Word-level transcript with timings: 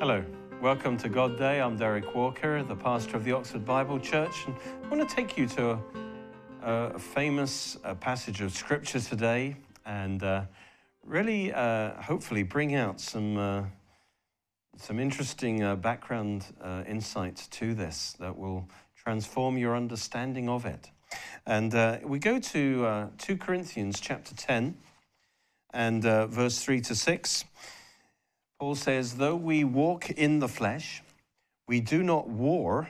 Hello, 0.00 0.24
welcome 0.62 0.96
to 0.98 1.08
God 1.08 1.36
Day. 1.36 1.60
I'm 1.60 1.76
Derek 1.76 2.14
Walker, 2.14 2.62
the 2.62 2.76
pastor 2.76 3.16
of 3.16 3.24
the 3.24 3.32
Oxford 3.32 3.64
Bible 3.64 3.98
Church, 3.98 4.46
and 4.46 4.54
I 4.84 4.94
want 4.94 5.08
to 5.08 5.12
take 5.12 5.36
you 5.36 5.48
to 5.48 5.70
a, 6.62 6.72
a 6.94 6.98
famous 7.00 7.76
uh, 7.82 7.96
passage 7.96 8.40
of 8.40 8.52
Scripture 8.52 9.00
today 9.00 9.56
and 9.84 10.22
uh, 10.22 10.42
really, 11.04 11.52
uh, 11.52 12.00
hopefully, 12.00 12.44
bring 12.44 12.76
out 12.76 13.00
some, 13.00 13.36
uh, 13.36 13.64
some 14.76 15.00
interesting 15.00 15.64
uh, 15.64 15.74
background 15.74 16.44
uh, 16.62 16.84
insights 16.86 17.48
to 17.48 17.74
this 17.74 18.14
that 18.20 18.38
will 18.38 18.68
transform 18.94 19.58
your 19.58 19.74
understanding 19.74 20.48
of 20.48 20.64
it. 20.64 20.92
And 21.44 21.72
we 22.04 22.20
go 22.20 22.38
to 22.38 23.10
2 23.18 23.36
Corinthians 23.38 23.98
chapter 23.98 24.32
10 24.36 24.76
and 25.74 26.04
verse 26.04 26.62
3 26.62 26.82
to 26.82 26.94
6. 26.94 27.44
Paul 28.58 28.74
says, 28.74 29.14
Though 29.14 29.36
we 29.36 29.62
walk 29.62 30.10
in 30.10 30.40
the 30.40 30.48
flesh, 30.48 31.02
we 31.68 31.80
do 31.80 32.02
not 32.02 32.28
war 32.28 32.88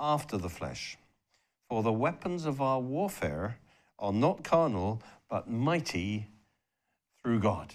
after 0.00 0.38
the 0.38 0.48
flesh. 0.48 0.96
For 1.68 1.82
the 1.82 1.92
weapons 1.92 2.46
of 2.46 2.60
our 2.60 2.80
warfare 2.80 3.58
are 3.98 4.12
not 4.12 4.42
carnal, 4.42 5.02
but 5.28 5.50
mighty 5.50 6.28
through 7.22 7.40
God. 7.40 7.74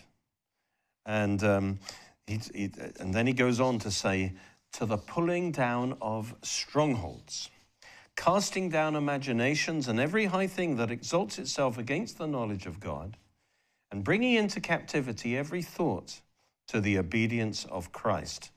And, 1.05 1.43
um, 1.43 1.79
he, 2.25 2.39
he, 2.53 2.71
and 2.99 3.13
then 3.13 3.27
he 3.27 3.33
goes 3.33 3.59
on 3.59 3.79
to 3.79 3.91
say, 3.91 4.33
To 4.73 4.85
the 4.85 4.97
pulling 4.97 5.51
down 5.51 5.97
of 6.01 6.35
strongholds, 6.41 7.49
casting 8.15 8.69
down 8.69 8.95
imaginations 8.95 9.87
and 9.87 9.99
every 9.99 10.25
high 10.25 10.47
thing 10.47 10.75
that 10.77 10.91
exalts 10.91 11.37
itself 11.39 11.77
against 11.77 12.17
the 12.17 12.27
knowledge 12.27 12.65
of 12.65 12.79
God, 12.79 13.15
and 13.91 14.03
bringing 14.03 14.33
into 14.33 14.59
captivity 14.59 15.37
every 15.37 15.61
thought 15.61 16.19
to 16.67 16.81
the 16.81 16.97
obedience 16.97 17.65
of 17.65 17.91
Christ, 17.91 18.51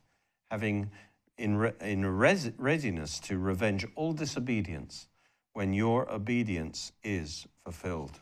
having 0.51 0.91
in, 1.39 1.57
re 1.57 1.73
in 1.81 2.05
res 2.05 2.51
readiness 2.59 3.19
to 3.21 3.39
revenge 3.39 3.87
all 3.95 4.13
disobedience 4.13 5.09
when 5.53 5.73
your 5.73 6.11
obedience 6.11 6.93
is 7.03 7.47
fulfilled. 7.65 8.19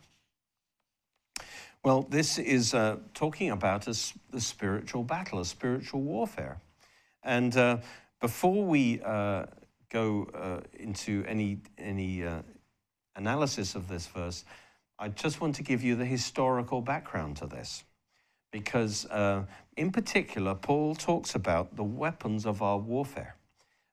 Well, 1.83 2.01
this 2.09 2.37
is 2.37 2.73
uh, 2.73 2.97
talking 3.13 3.51
about 3.51 3.87
a, 3.87 3.95
a, 4.33 4.41
spiritual 4.41 5.03
battle, 5.03 5.39
a 5.39 5.45
spiritual 5.45 6.01
warfare. 6.01 6.59
And 7.23 7.55
uh, 7.55 7.77
before 8.19 8.65
we 8.65 9.01
uh, 9.01 9.45
go 9.89 10.27
uh, 10.33 10.59
into 10.77 11.23
any, 11.25 11.59
any 11.77 12.23
uh, 12.23 12.41
analysis 13.15 13.75
of 13.75 13.87
this 13.87 14.07
verse, 14.07 14.43
I 14.97 15.07
just 15.07 15.39
want 15.39 15.55
to 15.55 15.63
give 15.63 15.81
you 15.81 15.95
the 15.95 16.05
historical 16.05 16.81
background 16.81 17.37
to 17.37 17.47
this 17.47 17.85
because, 18.51 19.05
uh, 19.07 19.45
in 19.77 19.91
particular, 19.91 20.55
Paul 20.55 20.95
talks 20.95 21.35
about 21.35 21.75
the 21.75 21.83
weapons 21.83 22.45
of 22.45 22.61
our 22.61 22.77
warfare. 22.77 23.35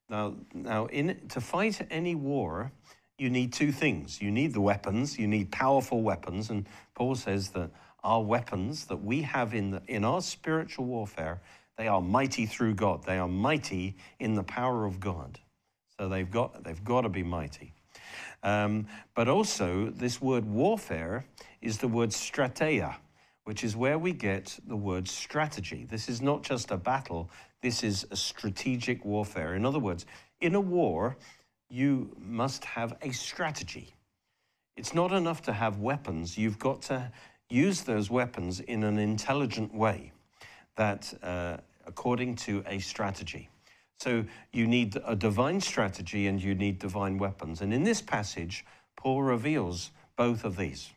Now, 0.09 0.35
now 0.55 0.87
in, 0.87 1.29
to 1.29 1.41
fight 1.41 1.81
any 1.91 2.15
war, 2.15 2.73
you 3.19 3.31
need 3.31 3.53
two 3.53 3.73
things. 3.73 4.21
You 4.21 4.31
need 4.31 4.53
the 4.53 4.61
weapons, 4.61 5.19
you 5.19 5.27
need 5.27 5.51
powerful 5.51 6.03
weapons, 6.03 6.51
and 6.51 6.67
Paul 6.95 7.15
says 7.15 7.51
that 7.51 7.71
our 8.05 8.23
weapons 8.23 8.84
that 8.87 9.03
we 9.03 9.23
have 9.23 9.53
in, 9.55 9.73
the, 9.73 9.83
in 9.89 10.05
our 10.05 10.21
spiritual 10.21 10.84
warfare, 10.84 11.41
they 11.77 11.89
are 11.89 12.01
mighty 12.01 12.47
through 12.47 12.75
God. 12.75 13.05
They 13.05 13.19
are 13.19 13.29
mighty 13.29 13.97
in 14.21 14.34
the 14.34 14.45
power 14.45 14.84
of 14.84 15.01
God. 15.01 15.41
So 15.99 16.09
they've 16.09 16.31
got, 16.31 16.62
they've 16.62 16.84
got 16.84 17.03
to 17.03 17.09
be 17.09 17.23
mighty. 17.23 17.73
Um, 18.43 18.87
but 19.15 19.29
also, 19.29 19.91
this 19.91 20.21
word 20.21 20.45
warfare 20.45 21.27
is 21.61 21.79
the 21.79 21.89
word 21.89 22.11
strateia 22.11 22.97
which 23.47 23.62
is 23.62 23.77
where 23.77 23.97
we 23.97 24.12
get 24.12 24.58
the 24.66 24.75
word 24.75 25.06
strategy. 25.06 25.86
This 25.89 26.08
is 26.08 26.20
not 26.20 26.42
just 26.42 26.72
a 26.72 26.77
battle, 26.77 27.30
this 27.62 27.84
is 27.84 28.05
a 28.11 28.16
strategic 28.16 29.05
warfare. 29.05 29.55
In 29.55 29.64
other 29.64 29.78
words, 29.78 30.05
in 30.41 30.56
a 30.56 30.61
war, 30.61 31.16
you 31.70 32.11
must 32.19 32.64
have 32.64 32.97
a 33.03 33.12
strategy. 33.12 33.94
It's 34.77 34.92
not 34.92 35.12
enough 35.12 35.42
to 35.42 35.53
have 35.53 35.78
weapons, 35.78 36.37
you've 36.37 36.59
got 36.59 36.82
to 36.82 37.12
use 37.48 37.82
those 37.82 38.10
weapons 38.10 38.59
in 38.59 38.82
an 38.82 38.98
intelligent 38.98 39.72
way 39.72 40.10
that 40.75 41.15
uh, 41.22 41.59
according 41.87 42.34
to 42.34 42.65
a 42.66 42.81
strategy. 42.81 43.48
So 44.00 44.25
you 44.53 44.66
need 44.66 44.98
a 45.06 45.15
divine 45.15 45.60
strategy 45.60 46.26
and 46.26 46.42
you 46.42 46.56
need 46.56 46.81
divine 46.81 47.16
weapons. 47.16 47.60
And 47.60 47.72
in 47.72 47.84
this 47.84 48.03
passage, 48.03 48.65
Paul 48.97 49.22
reveals 49.22 49.92
both 50.16 50.44
of 50.44 50.56
these. 50.56 50.91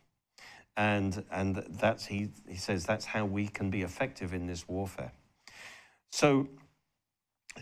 And, 0.76 1.24
and 1.30 1.64
that's, 1.70 2.06
he, 2.06 2.30
he 2.48 2.56
says 2.56 2.86
that's 2.86 3.04
how 3.04 3.24
we 3.24 3.48
can 3.48 3.70
be 3.70 3.82
effective 3.82 4.32
in 4.32 4.46
this 4.46 4.66
warfare. 4.68 5.12
So 6.10 6.48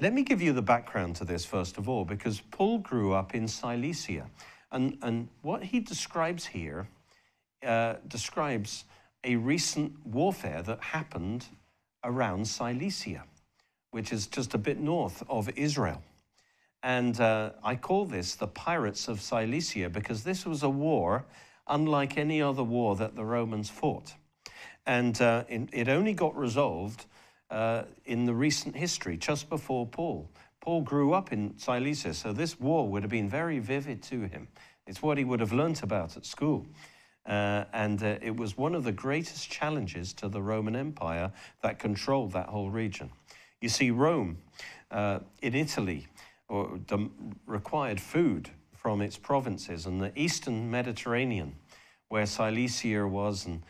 let 0.01 0.13
me 0.13 0.23
give 0.23 0.41
you 0.41 0.53
the 0.53 0.63
background 0.63 1.17
to 1.17 1.25
this, 1.25 1.45
first 1.45 1.79
of 1.79 1.89
all, 1.89 2.05
because 2.05 2.41
Paul 2.41 2.79
grew 2.79 3.13
up 3.13 3.35
in 3.35 3.49
Cilicia. 3.49 4.31
And, 4.71 4.99
and 5.03 5.29
what 5.43 5.65
he 5.65 5.81
describes 5.81 6.47
here 6.47 6.89
uh, 7.67 7.95
describes 8.07 8.85
a 9.25 9.37
recent 9.37 10.07
warfare 10.07 10.63
that 10.63 10.81
happened 10.81 11.47
around 12.05 12.47
Cilicia, 12.47 13.25
which 13.91 14.13
is 14.13 14.27
just 14.27 14.55
a 14.55 14.59
bit 14.59 14.79
north 14.79 15.23
of 15.29 15.49
Israel. 15.57 16.03
And 16.83 17.21
uh, 17.21 17.51
I 17.65 17.75
call 17.75 18.05
this 18.05 18.37
the 18.37 18.47
Pirates 18.47 19.09
of 19.09 19.21
Cilicia 19.21 19.91
because 19.91 20.23
this 20.23 20.47
was 20.47 20.63
a 20.63 20.69
war 20.69 21.25
unlike 21.69 22.17
any 22.17 22.43
other 22.43 22.63
war 22.63 22.97
that 22.97 23.15
the 23.15 23.25
Romans 23.25 23.71
fought. 23.71 24.15
And 24.87 25.21
uh, 25.21 25.45
it, 25.49 25.69
it, 25.73 25.89
only 25.89 26.15
got 26.15 26.37
resolved 26.37 27.07
uh, 27.51 27.83
in 28.05 28.25
the 28.25 28.35
recent 28.35 28.75
history, 28.75 29.17
just 29.17 29.49
before 29.49 29.87
Paul. 29.87 30.31
Paul 30.61 30.83
grew 30.83 31.13
up 31.13 31.33
in 31.33 31.57
Cilicia, 31.59 32.15
so 32.15 32.33
this 32.33 32.59
war 32.59 32.89
would 32.89 33.03
have 33.03 33.11
been 33.11 33.29
very 33.29 33.59
vivid 33.59 34.03
to 34.05 34.23
him. 34.23 34.49
It's 34.87 35.03
what 35.03 35.19
he 35.19 35.25
would 35.25 35.41
have 35.41 35.53
learnt 35.53 35.83
about 35.83 36.17
at 36.17 36.25
school. 36.25 36.67
Uh, 37.27 37.65
and 37.75 38.03
uh, 38.03 38.17
it 38.23 38.35
was 38.35 38.57
one 38.57 38.75
of 38.75 38.85
the 38.85 38.93
greatest 38.93 39.51
challenges 39.51 40.15
to 40.15 40.29
the 40.29 40.41
Roman 40.41 40.75
Empire 40.75 41.31
that 41.63 41.79
controlled 41.79 42.33
that 42.33 42.49
whole 42.49 42.71
region. 42.71 43.11
You 43.61 43.69
see, 43.69 43.91
Rome 43.91 44.39
uh, 44.91 45.19
in 45.43 45.55
Italy 45.55 46.07
required 47.47 48.01
food 48.01 48.51
from 48.81 49.01
its 49.01 49.17
provinces. 49.17 49.87
And 49.87 50.01
the 50.01 50.13
eastern 50.15 50.71
Mediterranean, 50.71 51.55
where 52.09 52.27
Cilicia 52.27 53.07
was, 53.07 53.45
and, 53.47 53.63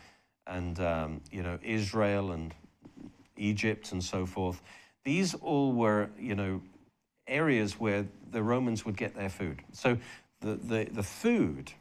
and 0.45 0.79
um, 0.79 1.21
you 1.31 1.41
know, 1.41 1.57
Israel 1.63 2.31
and 2.31 2.53
Egypt 3.35 3.91
and 3.91 4.03
so 4.03 4.25
forth, 4.25 4.61
these 5.03 5.33
all 5.33 5.73
were, 5.73 6.09
you 6.19 6.35
know, 6.35 6.61
areas 7.27 7.79
where 7.79 8.05
the 8.31 8.43
Romans 8.43 8.85
would 8.85 8.97
get 8.97 9.15
their 9.15 9.29
food. 9.29 9.61
So 9.73 9.97
the, 10.41 10.55
the, 10.55 10.87
the 10.91 11.03
food 11.03 11.71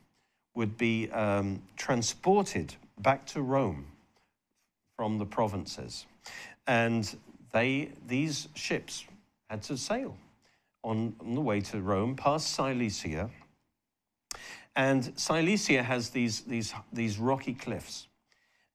would 0.55 0.79
be 0.79 1.11
um, 1.11 1.63
transported 1.77 2.75
back 3.01 3.27
to 3.27 3.43
Rome 3.43 3.87
from 4.97 5.19
the 5.19 5.27
provinces. 5.27 6.07
And 6.67 7.15
they, 7.53 7.91
these 8.07 8.49
ships 8.55 9.05
had 9.49 9.63
to 9.65 9.77
sail 9.77 10.17
on, 10.83 11.15
on 11.21 11.35
the 11.35 11.41
way 11.41 11.61
to 11.61 11.81
Rome, 11.81 12.17
past 12.17 12.55
Cilicia. 12.55 13.31
And 14.77 15.13
Cilicia 15.19 15.83
has 15.83 16.11
these, 16.11 16.43
these, 16.43 16.73
these 16.93 17.19
rocky 17.19 17.55
cliffs. 17.55 18.07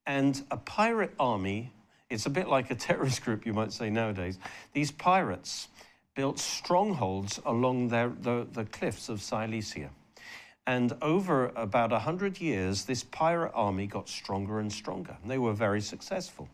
And 0.06 0.42
a 0.50 0.56
pirate 0.56 1.14
army, 1.18 1.72
it's 2.10 2.26
a 2.26 2.30
bit 2.30 2.48
like 2.48 2.70
a 2.70 2.74
terrorist 2.74 3.24
group, 3.24 3.46
you 3.46 3.52
might 3.52 3.72
say 3.72 3.90
nowadays. 3.90 4.38
These 4.72 4.90
pirates 4.90 5.68
built 6.14 6.38
strongholds 6.38 7.40
along 7.44 7.88
their, 7.88 8.08
the, 8.08 8.46
the 8.52 8.64
cliffs 8.66 9.08
of 9.08 9.20
Cilicia. 9.20 9.90
And 10.66 10.94
over 11.02 11.52
about 11.56 11.90
100 11.90 12.40
years, 12.40 12.84
this 12.84 13.04
pirate 13.04 13.52
army 13.54 13.86
got 13.86 14.08
stronger 14.08 14.60
and 14.60 14.72
stronger. 14.72 15.16
They 15.26 15.38
were 15.38 15.52
very 15.52 15.80
successful. 15.80 16.48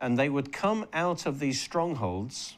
And 0.00 0.18
they 0.18 0.28
would 0.28 0.52
come 0.52 0.86
out 0.92 1.26
of 1.26 1.38
these 1.38 1.60
strongholds 1.60 2.56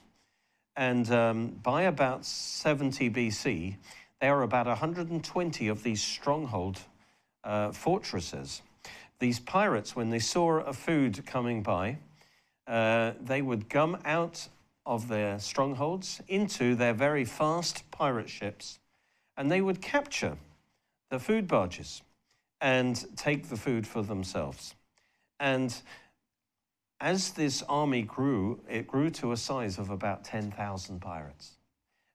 and 0.76 1.10
um, 1.10 1.48
by 1.62 1.82
about 1.82 2.24
70 2.24 3.10
BC, 3.10 3.76
there 4.20 4.36
are 4.36 4.42
about 4.42 4.66
120 4.66 5.68
of 5.68 5.82
these 5.82 6.02
stronghold 6.02 6.80
uh, 7.44 7.72
fortresses. 7.72 8.62
These 9.18 9.40
pirates, 9.40 9.94
when 9.94 10.10
they 10.10 10.18
saw 10.18 10.58
a 10.60 10.72
food 10.72 11.24
coming 11.26 11.62
by, 11.62 11.98
uh, 12.66 13.12
they 13.20 13.42
would 13.42 13.68
come 13.68 13.98
out 14.04 14.48
of 14.86 15.08
their 15.08 15.38
strongholds 15.38 16.20
into 16.28 16.74
their 16.74 16.94
very 16.94 17.24
fast 17.24 17.90
pirate 17.90 18.28
ships, 18.28 18.78
and 19.36 19.50
they 19.50 19.60
would 19.60 19.80
capture 19.80 20.36
the 21.10 21.18
food 21.18 21.46
barges 21.46 22.02
and 22.60 23.04
take 23.16 23.48
the 23.48 23.56
food 23.56 23.86
for 23.86 24.02
themselves. 24.02 24.74
And 25.38 25.74
as 27.04 27.32
this 27.32 27.62
army 27.68 28.00
grew, 28.00 28.58
it 28.66 28.86
grew 28.86 29.10
to 29.10 29.32
a 29.32 29.36
size 29.36 29.76
of 29.76 29.90
about 29.90 30.24
10,000 30.24 31.00
pirates. 31.00 31.50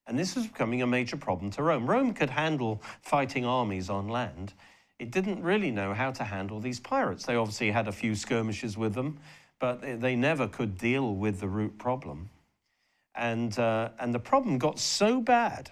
And 0.08 0.18
this 0.18 0.36
was 0.36 0.48
becoming 0.48 0.82
a 0.82 0.88
major 0.88 1.16
problem 1.16 1.52
to 1.52 1.62
Rome. 1.62 1.86
Rome 1.86 2.12
could 2.12 2.32
handle 2.32 2.82
fighting 3.04 3.46
armies 3.46 3.92
on 3.92 4.08
land. 4.08 4.54
It 4.98 5.12
didn't 5.12 5.44
really 5.44 5.70
know 5.70 5.94
how 5.94 6.10
to 6.14 6.24
handle 6.24 6.60
these 6.60 6.80
pirates. 6.80 7.24
They 7.24 7.36
obviously 7.36 7.70
had 7.70 7.88
a 7.88 7.92
few 7.92 8.16
skirmishes 8.16 8.80
with 8.80 8.96
them, 8.96 9.20
but 9.60 10.02
they 10.02 10.16
never 10.16 10.48
could 10.48 10.80
deal 10.80 11.14
with 11.14 11.40
the 11.40 11.48
root 11.48 11.78
problem. 11.78 12.32
And, 13.14 13.60
uh, 13.60 13.90
and 14.00 14.12
the 14.12 14.20
problem 14.20 14.58
got 14.58 14.80
so 14.80 15.22
bad 15.22 15.70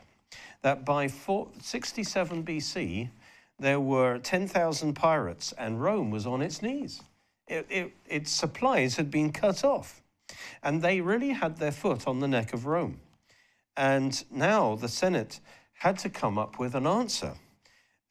that 0.61 0.85
by 0.85 1.07
4, 1.07 1.47
67 1.59 2.43
BC, 2.43 3.09
there 3.57 3.79
were 3.79 4.19
10,000 4.19 4.93
pirates, 4.93 5.55
and 5.57 5.81
Rome 5.81 6.11
was 6.11 6.27
on 6.27 6.43
its 6.43 6.61
knees. 6.61 7.01
It, 7.47 7.65
it, 7.69 7.93
its 8.07 8.31
supplies 8.31 8.95
had 8.95 9.09
been 9.09 9.31
cut 9.31 9.63
off, 9.63 10.01
and 10.63 10.81
they 10.81 11.01
really 11.01 11.29
had 11.29 11.57
their 11.57 11.71
foot 11.71 12.07
on 12.07 12.19
the 12.19 12.27
neck 12.27 12.53
of 12.53 12.65
Rome. 12.65 12.99
And 13.77 14.23
now 14.31 14.75
the 14.75 14.89
Senate 14.89 15.39
had 15.73 15.97
to 15.99 16.09
come 16.09 16.37
up 16.37 16.59
with 16.59 16.75
an 16.75 16.87
answer. 16.87 17.33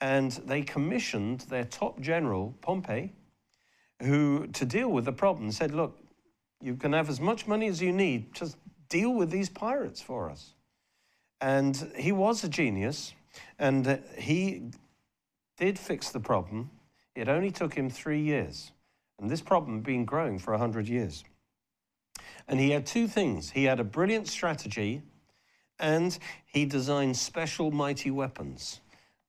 And 0.01 0.31
they 0.33 0.63
commissioned 0.63 1.41
their 1.41 1.65
top 1.65 2.01
general, 2.01 2.55
Pompey, 2.61 3.13
who, 4.03 4.47
to 4.49 4.65
deal 4.65 4.91
with 4.91 5.05
the 5.05 5.13
problem, 5.13 5.51
said, 5.51 5.73
Look, 5.73 5.99
you 6.61 6.77
can 6.77 6.93
have 6.93 7.09
as 7.09 7.21
much 7.21 7.47
money 7.47 7.67
as 7.67 7.83
you 7.83 7.93
need, 7.93 8.35
just 8.35 8.57
deal 8.89 9.13
with 9.13 9.31
these 9.31 9.49
pirates 9.49 10.01
for 10.01 10.31
us. 10.31 10.55
And 11.41 11.93
he 11.97 12.13
was 12.13 12.45
a 12.45 12.49
genius, 12.49 13.15
and 13.59 14.03
he 14.17 14.71
did 15.59 15.79
fix 15.79 16.11
the 16.11 16.21
problem. 16.21 16.71
It 17.15 17.29
only 17.29 17.51
took 17.51 17.75
him 17.75 17.91
three 17.91 18.21
years. 18.21 18.73
And 19.19 19.31
this 19.31 19.41
problem 19.41 19.77
had 19.77 19.85
been 19.85 20.05
growing 20.05 20.39
for 20.39 20.53
100 20.53 20.89
years. 20.89 21.25
And 22.49 22.61
he 22.61 22.71
had 22.71 22.87
two 22.87 23.09
things 23.09 23.51
he 23.51 23.65
had 23.65 23.81
a 23.81 23.85
brilliant 23.85 24.29
strategy, 24.29 25.03
and 25.79 26.17
he 26.47 26.65
designed 26.65 27.17
special 27.17 27.71
mighty 27.71 28.11
weapons 28.11 28.81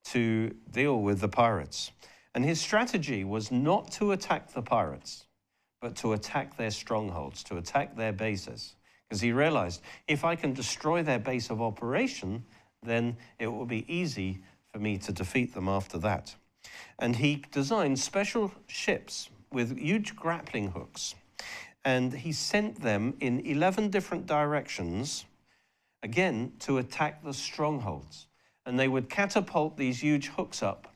to 0.05 0.55
deal 0.71 1.01
with 1.01 1.19
the 1.19 1.27
pirates. 1.27 1.91
And 2.33 2.45
his 2.45 2.61
strategy 2.61 3.23
was 3.23 3.51
not 3.51 3.91
to 3.93 4.11
attack 4.11 4.53
the 4.53 4.61
pirates, 4.61 5.25
but 5.81 5.95
to 5.97 6.13
attack 6.13 6.55
their 6.57 6.71
strongholds, 6.71 7.43
to 7.45 7.57
attack 7.57 7.95
their 7.95 8.13
bases. 8.13 8.75
Because 9.07 9.21
he 9.21 9.31
realized 9.31 9.81
if 10.07 10.23
I 10.23 10.35
can 10.35 10.53
destroy 10.53 11.01
their 11.01 11.19
base 11.19 11.49
of 11.49 11.61
operation, 11.61 12.45
then 12.83 13.17
it 13.39 13.47
will 13.47 13.65
be 13.65 13.91
easy 13.91 14.43
for 14.71 14.79
me 14.79 14.97
to 14.99 15.11
defeat 15.11 15.53
them 15.53 15.67
after 15.67 15.97
that. 15.99 16.35
And 16.99 17.15
he 17.15 17.43
designed 17.51 17.99
special 17.99 18.51
ships 18.67 19.29
with 19.51 19.77
huge 19.77 20.15
grappling 20.15 20.71
hooks. 20.71 21.15
And 21.85 22.11
he 22.11 22.33
sent 22.33 22.81
them 22.81 23.15
in 23.19 23.39
11 23.45 23.89
different 23.89 24.25
directions, 24.25 25.25
again, 26.03 26.53
to 26.59 26.79
attack 26.79 27.23
the 27.23 27.33
strongholds. 27.33 28.27
And 28.65 28.77
they 28.77 28.87
would 28.87 29.09
catapult 29.09 29.77
these 29.77 30.01
huge 30.01 30.27
hooks 30.27 30.61
up, 30.61 30.93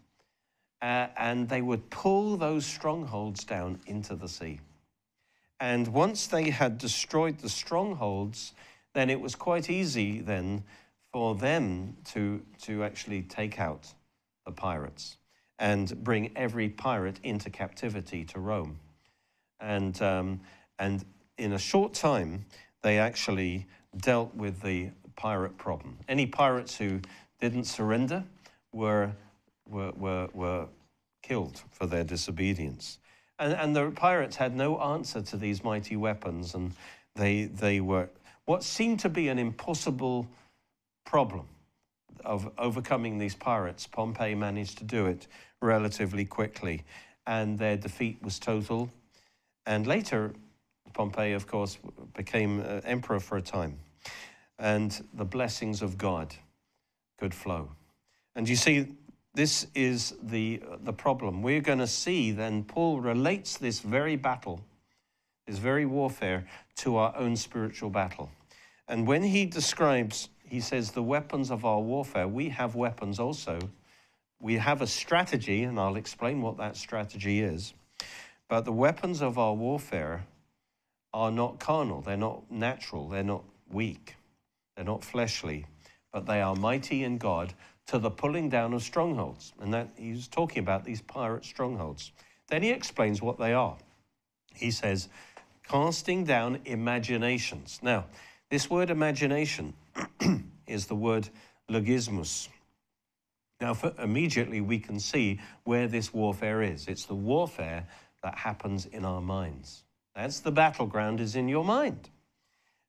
uh, 0.82 1.08
and 1.16 1.48
they 1.48 1.62
would 1.62 1.90
pull 1.90 2.36
those 2.36 2.66
strongholds 2.66 3.46
down 3.46 3.80
into 3.88 4.16
the 4.16 4.28
sea. 4.28 4.60
And 5.60 5.88
once 5.88 6.28
they 6.28 6.50
had 6.50 6.78
destroyed 6.78 7.38
the 7.38 7.50
strongholds, 7.50 8.54
then 8.94 9.10
it 9.10 9.22
was 9.22 9.36
quite 9.36 9.70
easy 9.70 10.20
then 10.20 10.64
for 11.14 11.36
them 11.36 11.96
to, 12.06 12.42
to 12.64 12.84
actually 12.84 13.22
take 13.22 13.60
out 13.60 13.94
the 14.46 14.52
pirates 14.52 15.18
and 15.62 16.04
bring 16.04 16.32
every 16.36 16.68
pirate 16.68 17.20
into 17.22 17.52
captivity 17.52 18.26
to 18.26 18.40
Rome. 18.40 18.80
And, 19.60 20.02
um, 20.02 20.42
and 20.80 21.06
in 21.38 21.54
a 21.54 21.60
short 21.60 21.94
time, 21.94 22.46
they 22.82 22.98
actually 22.98 23.68
dealt 23.96 24.34
with 24.34 24.60
the 24.64 24.90
pirate 25.16 25.56
problem. 25.60 26.00
Any 26.10 26.26
pirates 26.26 26.76
who 26.76 27.00
didn't 27.40 27.66
surrender 27.66 28.24
were, 28.74 29.12
were, 29.70 29.92
were, 29.92 30.30
were 30.34 30.68
killed 31.22 31.62
for 31.70 31.86
their 31.86 32.04
disobedience. 32.04 32.98
And, 33.38 33.54
and 33.54 33.76
the 33.76 33.92
pirates 33.92 34.36
had 34.36 34.56
no 34.56 34.80
answer 34.80 35.22
to 35.22 35.38
these 35.38 35.64
mighty 35.64 35.96
weapons, 35.96 36.56
and 36.56 36.74
they, 37.16 37.44
they 37.44 37.82
were 37.82 38.10
what 38.46 38.64
seemed 38.64 39.00
to 39.02 39.10
be 39.10 39.28
an 39.28 39.38
impossible 39.38 40.28
problem 41.06 41.46
of 42.26 42.52
overcoming 42.58 43.18
these 43.18 43.36
pirates. 43.36 43.88
Pompey 43.88 44.36
managed 44.36 44.78
to 44.80 44.84
do 44.84 45.06
it 45.06 45.28
relatively 45.62 46.26
quickly, 46.26 46.84
and 47.28 47.58
their 47.58 47.78
defeat 47.78 48.18
was 48.22 48.40
total. 48.40 48.92
And 49.66 49.86
later, 49.86 50.34
Pompey, 50.94 51.34
of 51.34 51.48
course, 51.48 51.78
became 52.16 52.62
uh, 52.62 52.82
emperor 52.84 53.20
for 53.20 53.38
a 53.38 53.42
time, 53.42 53.80
and 54.60 55.04
the 55.14 55.26
blessings 55.26 55.82
of 55.82 55.98
God 55.98 56.36
could 57.18 57.34
flow. 57.34 57.70
And 58.36 58.48
you 58.50 58.56
see, 58.56 58.88
this 59.34 59.68
is 59.76 60.16
the, 60.22 60.62
the 60.84 60.94
problem. 60.94 61.42
We're 61.42 61.62
going 61.62 61.80
to 61.80 61.88
see 61.88 62.32
then 62.32 62.64
Paul 62.64 63.00
relates 63.00 63.58
this 63.58 63.80
very 63.80 64.16
battle, 64.16 64.62
this 65.48 65.58
very 65.58 65.86
warfare, 65.86 66.48
to 66.78 66.98
our 66.98 67.16
own 67.16 67.36
spiritual 67.36 67.90
battle. 67.90 68.30
And 68.88 69.08
when 69.08 69.24
he 69.24 69.46
describes 69.46 70.30
he 70.52 70.60
says, 70.60 70.92
the 70.92 71.02
weapons 71.02 71.50
of 71.50 71.64
our 71.64 71.80
warfare, 71.80 72.28
we 72.28 72.50
have 72.50 72.76
weapons 72.76 73.22
also. 73.22 73.58
We 74.42 74.58
have 74.58 74.82
a 74.82 74.86
strategy, 74.86 75.64
and 75.64 75.80
I'll 75.80 75.96
explain 75.96 76.42
what 76.42 76.58
that 76.58 76.76
strategy 76.76 77.40
is. 77.40 77.74
But 78.50 78.66
the 78.66 78.74
weapons 78.74 79.22
of 79.22 79.40
our 79.40 79.54
warfare 79.54 80.26
are 81.14 81.32
not 81.32 81.62
carnal, 81.62 82.02
they're 82.02 82.18
not 82.18 82.52
natural, 82.52 83.08
they're 83.08 83.24
not 83.24 83.46
weak, 83.72 84.18
they're 84.76 84.84
not 84.84 85.06
fleshly, 85.06 85.68
but 86.12 86.26
they 86.26 86.42
are 86.42 86.54
mighty 86.54 87.06
in 87.06 87.18
God 87.18 87.54
to 87.88 87.98
the 87.98 88.12
pulling 88.12 88.50
down 88.50 88.74
of 88.74 88.84
strongholds. 88.84 89.54
And 89.62 89.74
that 89.74 89.88
he's 89.96 90.28
talking 90.28 90.60
about 90.60 90.84
these 90.84 91.00
pirate 91.00 91.46
strongholds. 91.46 92.12
Then 92.50 92.62
he 92.62 92.72
explains 92.72 93.22
what 93.22 93.40
they 93.40 93.54
are. 93.54 93.78
He 94.54 94.72
says, 94.72 95.08
casting 95.64 96.26
down 96.26 96.60
imaginations. 96.66 97.80
Now, 97.82 98.08
this 98.52 98.70
word 98.70 98.90
imagination 98.90 99.74
is 100.68 100.86
the 100.86 100.96
word 100.96 101.30
logismos. 101.70 102.50
Now, 103.62 103.74
for, 103.74 103.94
immediately 103.98 104.60
we 104.60 104.78
can 104.78 105.00
see 105.00 105.40
where 105.64 105.88
this 105.88 106.14
warfare 106.14 106.62
is. 106.62 106.88
It's 106.88 107.06
the 107.06 107.16
warfare 107.16 107.88
that 108.22 108.38
happens 108.38 108.86
in 108.88 109.06
our 109.06 109.22
minds. 109.22 109.84
That's 110.14 110.42
the 110.42 110.52
battleground 110.52 111.22
is 111.22 111.38
in 111.38 111.48
your 111.48 111.64
mind. 111.64 112.10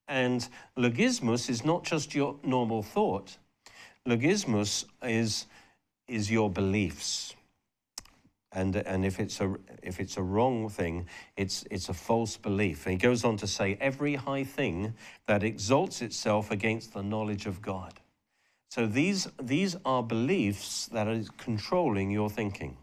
And 0.08 0.46
logismos 0.76 1.48
is 1.48 1.64
not 1.64 1.84
just 1.84 2.12
your 2.12 2.36
normal 2.42 2.82
thought. 2.82 3.38
Logismos 4.06 4.84
is, 5.04 5.46
is 6.08 6.28
your 6.28 6.50
beliefs 6.50 7.36
and 8.52 8.76
and 8.76 9.04
if 9.04 9.18
it's 9.18 9.40
a 9.40 9.54
if 9.82 9.98
it's 10.00 10.16
a 10.16 10.22
wrong 10.22 10.68
thing 10.68 11.06
it's 11.36 11.64
it's 11.70 11.88
a 11.88 11.94
false 11.94 12.36
belief. 12.36 12.86
And 12.86 12.92
he 12.92 12.98
goes 12.98 13.24
on 13.24 13.36
to 13.38 13.46
say 13.46 13.78
every 13.80 14.14
high 14.14 14.44
thing 14.44 14.94
that 15.26 15.42
exalts 15.42 16.02
itself 16.02 16.50
against 16.50 16.92
the 16.92 17.02
knowledge 17.02 17.46
of 17.46 17.62
god. 17.62 17.94
So 18.68 18.86
these 18.86 19.28
these 19.40 19.76
are 19.84 20.02
beliefs 20.02 20.86
that 20.86 21.08
are 21.08 21.22
controlling 21.38 22.10
your 22.10 22.30
thinking 22.30 22.76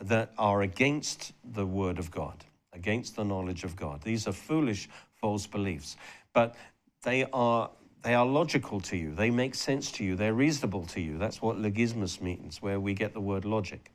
that 0.00 0.32
are 0.36 0.62
against 0.62 1.32
the 1.44 1.66
word 1.66 1.98
of 1.98 2.10
god 2.10 2.44
against 2.74 3.16
the 3.16 3.24
knowledge 3.24 3.64
of 3.64 3.76
god. 3.76 4.02
These 4.02 4.26
are 4.26 4.32
foolish 4.32 4.88
false 5.14 5.46
beliefs 5.46 5.96
but 6.32 6.54
they 7.02 7.26
are 7.32 7.70
they 8.02 8.14
are 8.14 8.26
logical 8.26 8.80
to 8.80 8.96
you. 8.96 9.14
They 9.14 9.30
make 9.30 9.54
sense 9.54 9.92
to 9.92 10.04
you. 10.04 10.16
They're 10.16 10.34
reasonable 10.34 10.86
to 10.86 11.00
you. 11.00 11.18
That's 11.18 11.40
what 11.40 11.56
logismos 11.56 12.20
means 12.20 12.60
where 12.60 12.80
we 12.80 12.94
get 12.94 13.14
the 13.14 13.20
word 13.20 13.44
logic 13.44 13.92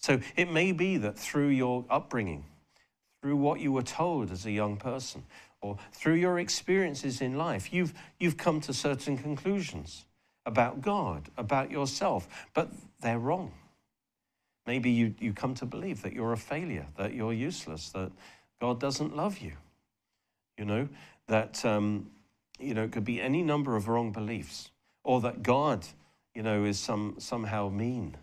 so 0.00 0.20
it 0.34 0.50
may 0.50 0.72
be 0.72 0.96
that 0.96 1.18
through 1.18 1.48
your 1.48 1.84
upbringing, 1.90 2.44
through 3.22 3.36
what 3.36 3.60
you 3.60 3.70
were 3.70 3.82
told 3.82 4.30
as 4.30 4.46
a 4.46 4.50
young 4.50 4.76
person, 4.76 5.24
or 5.60 5.76
through 5.92 6.14
your 6.14 6.38
experiences 6.38 7.20
in 7.20 7.36
life, 7.36 7.72
you've, 7.72 7.92
you've 8.18 8.38
come 8.38 8.60
to 8.62 8.72
certain 8.72 9.18
conclusions 9.18 10.06
about 10.46 10.80
God, 10.80 11.28
about 11.36 11.70
yourself, 11.70 12.26
but 12.54 12.70
they're 13.00 13.18
wrong. 13.18 13.52
Maybe 14.66 14.90
you, 14.90 15.14
you 15.20 15.34
come 15.34 15.54
to 15.56 15.66
believe 15.66 16.00
that 16.02 16.14
you're 16.14 16.32
a 16.32 16.38
failure, 16.38 16.86
that 16.96 17.12
you're 17.12 17.34
useless, 17.34 17.90
that 17.90 18.10
God 18.58 18.80
doesn't 18.80 19.14
love 19.14 19.38
you. 19.38 19.52
You 20.56 20.64
know, 20.64 20.88
that, 21.28 21.62
um, 21.64 22.10
you 22.58 22.72
know, 22.72 22.84
it 22.84 22.92
could 22.92 23.04
be 23.04 23.20
any 23.20 23.42
number 23.42 23.76
of 23.76 23.86
wrong 23.88 24.12
beliefs, 24.12 24.70
or 25.04 25.20
that 25.20 25.42
God, 25.42 25.86
you 26.34 26.42
know, 26.42 26.64
is 26.64 26.78
some, 26.78 27.16
somehow 27.18 27.68
mean 27.68 28.16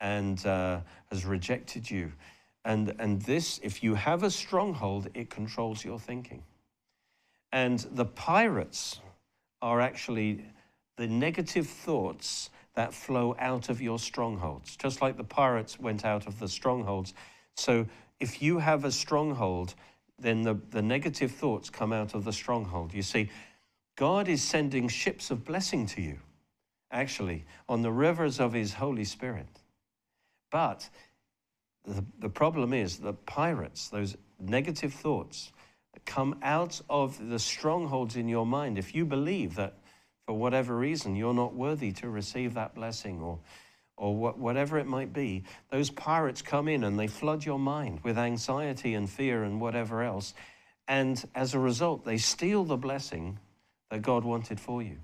and 0.00 0.44
uh, 0.46 0.80
has 1.10 1.24
rejected 1.24 1.90
you. 1.90 2.12
And, 2.64 2.94
and 2.98 3.22
this, 3.22 3.58
if 3.62 3.82
you 3.82 3.94
have 3.94 4.22
a 4.22 4.30
stronghold, 4.30 5.08
it 5.14 5.30
controls 5.30 5.84
your 5.84 5.98
thinking. 5.98 6.42
And 7.52 7.78
the 7.92 8.04
pirates 8.04 9.00
are 9.62 9.80
actually 9.80 10.44
the 10.96 11.06
negative 11.06 11.66
thoughts 11.66 12.50
that 12.74 12.94
flow 12.94 13.34
out 13.38 13.68
of 13.68 13.80
your 13.80 13.98
strongholds, 13.98 14.76
just 14.76 15.02
like 15.02 15.16
the 15.16 15.24
pirates 15.24 15.80
went 15.80 16.04
out 16.04 16.26
of 16.26 16.38
the 16.38 16.48
strongholds. 16.48 17.14
So 17.56 17.86
if 18.20 18.42
you 18.42 18.58
have 18.58 18.84
a 18.84 18.92
stronghold, 18.92 19.74
then 20.18 20.42
the, 20.42 20.54
the 20.70 20.82
negative 20.82 21.32
thoughts 21.32 21.70
come 21.70 21.92
out 21.92 22.14
of 22.14 22.24
the 22.24 22.32
stronghold. 22.32 22.92
You 22.94 23.02
see, 23.02 23.30
God 23.96 24.28
is 24.28 24.42
sending 24.42 24.88
ships 24.88 25.30
of 25.30 25.44
blessing 25.44 25.86
to 25.88 26.02
you, 26.02 26.18
actually, 26.90 27.44
on 27.68 27.82
the 27.82 27.90
rivers 27.90 28.38
of 28.38 28.52
His 28.52 28.74
Holy 28.74 29.04
Spirit. 29.04 29.46
But 30.50 30.88
the, 31.84 32.04
the 32.18 32.28
problem 32.28 32.72
is 32.72 32.98
the 32.98 33.12
pirates, 33.12 33.88
those 33.88 34.16
negative 34.38 34.92
thoughts, 34.92 35.52
come 36.06 36.36
out 36.42 36.80
of 36.88 37.28
the 37.28 37.38
strongholds 37.38 38.16
in 38.16 38.28
your 38.28 38.46
mind. 38.46 38.78
If 38.78 38.94
you 38.94 39.04
believe 39.04 39.56
that 39.56 39.74
for 40.26 40.36
whatever 40.36 40.76
reason 40.76 41.16
you're 41.16 41.34
not 41.34 41.54
worthy 41.54 41.92
to 41.92 42.08
receive 42.08 42.54
that 42.54 42.74
blessing 42.74 43.20
or 43.20 43.38
or 44.00 44.14
whatever 44.16 44.78
it 44.78 44.86
might 44.86 45.12
be, 45.12 45.44
those 45.70 45.90
pirates 45.90 46.40
come 46.40 46.68
in 46.68 46.84
and 46.84 46.98
they 46.98 47.06
flood 47.06 47.44
your 47.44 47.58
mind 47.58 48.00
with 48.02 48.16
anxiety 48.16 48.94
and 48.94 49.10
fear 49.10 49.44
and 49.44 49.60
whatever 49.60 50.02
else. 50.02 50.32
And 50.88 51.22
as 51.34 51.52
a 51.52 51.58
result, 51.58 52.06
they 52.06 52.16
steal 52.16 52.64
the 52.64 52.78
blessing 52.78 53.38
that 53.90 54.00
God 54.00 54.24
wanted 54.24 54.58
for 54.58 54.82
you. 54.82 54.96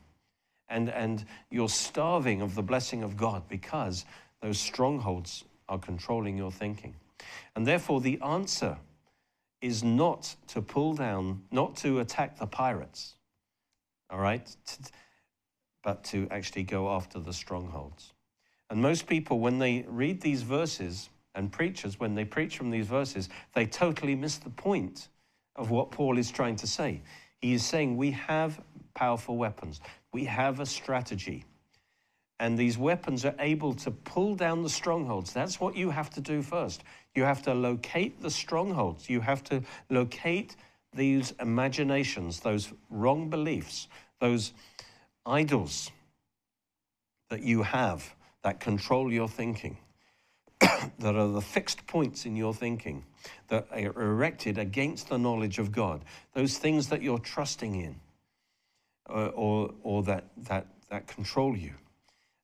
And, 0.71 0.89
and 0.89 1.23
you're 1.51 1.69
starving 1.69 2.41
of 2.41 2.55
the 2.55 2.63
blessing 2.63 3.03
of 3.03 3.19
God 3.19 3.43
because 3.49 4.07
those 4.43 4.59
strongholds 4.59 5.45
are 5.69 5.79
controlling 5.79 6.37
your 6.37 6.53
thinking. 6.53 6.95
And 7.55 7.67
therefore, 7.67 8.01
the 8.01 8.21
answer 8.21 8.77
is 9.61 9.83
not 9.83 10.37
to 10.49 10.63
pull 10.63 10.95
down, 10.95 11.43
not 11.51 11.77
to 11.77 12.01
attack 12.01 12.39
the 12.39 12.47
pirates, 12.47 13.15
all 14.11 14.21
right, 14.21 14.55
but 15.83 16.05
to 16.05 16.29
actually 16.31 16.63
go 16.63 16.91
after 16.91 17.19
the 17.19 17.33
strongholds. 17.33 18.13
And 18.71 18.83
most 18.83 19.07
people, 19.07 19.41
when 19.41 19.59
they 19.59 19.87
read 19.89 20.21
these 20.21 20.43
verses, 20.43 21.09
and 21.37 21.53
preachers, 21.53 22.01
when 22.01 22.15
they 22.15 22.25
preach 22.25 22.57
from 22.57 22.71
these 22.71 22.87
verses, 22.87 23.29
they 23.55 23.67
totally 23.67 24.17
miss 24.17 24.39
the 24.39 24.51
point 24.51 25.09
of 25.55 25.71
what 25.71 25.91
Paul 25.91 26.19
is 26.19 26.31
trying 26.31 26.57
to 26.57 26.67
say. 26.67 27.03
He 27.39 27.53
is 27.53 27.65
saying 27.65 27.97
we 27.97 28.11
have 28.13 28.61
powerful 28.95 29.37
weapons, 29.37 29.81
we 30.13 30.25
have 30.25 30.59
a 30.59 30.67
strategy. 30.67 31.45
And 32.39 32.59
these 32.59 32.77
weapons 32.77 33.25
are 33.25 33.35
able 33.39 33.75
to 33.75 33.91
pull 33.91 34.35
down 34.35 34.63
the 34.63 34.69
strongholds. 34.69 35.33
That's 35.33 35.59
what 35.59 35.75
you 35.75 35.91
have 35.91 36.11
to 36.11 36.21
do 36.21 36.43
first. 36.43 36.83
You 37.15 37.25
have 37.25 37.43
to 37.43 37.55
locate 37.55 38.21
the 38.21 38.31
strongholds. 38.31 39.09
You 39.09 39.21
have 39.21 39.43
to 39.45 39.63
locate 39.89 40.57
these 40.93 41.33
imaginations, 41.41 42.41
those 42.41 42.73
wrong 42.91 43.31
beliefs, 43.31 43.89
those 44.21 44.53
idols 45.25 45.91
that 47.31 47.43
you 47.43 47.63
have 47.63 48.15
that 48.43 48.61
control 48.61 49.13
your 49.13 49.29
thinking, 49.29 49.77
that 50.61 51.17
are 51.17 51.29
the 51.29 51.41
fixed 51.41 51.87
points 51.87 52.27
in 52.27 52.37
your 52.37 52.55
thinking, 52.55 53.05
that 53.49 53.67
are 53.73 54.03
erected 54.03 54.59
against 54.59 55.09
the 55.09 55.19
knowledge 55.19 55.59
of 55.59 55.73
God, 55.73 56.05
those 56.33 56.59
things 56.59 56.89
that 56.89 57.03
you're 57.03 57.19
trusting 57.19 57.75
in 57.75 57.97
uh, 59.09 59.29
or, 59.29 59.71
or 59.83 60.03
that, 60.05 60.25
that, 60.37 60.67
that 60.91 61.07
control 61.07 61.57
you. 61.57 61.75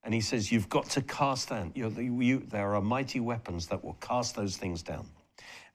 And 0.04 0.12
he 0.12 0.20
says, 0.20 0.50
You've 0.50 0.68
got 0.68 0.90
to 0.90 1.02
cast 1.02 1.48
down. 1.50 1.72
You, 1.74 2.42
there 2.50 2.74
are 2.74 2.80
mighty 2.80 3.20
weapons 3.20 3.66
that 3.68 3.84
will 3.84 3.96
cast 4.00 4.34
those 4.34 4.56
things 4.56 4.82
down. 4.82 5.06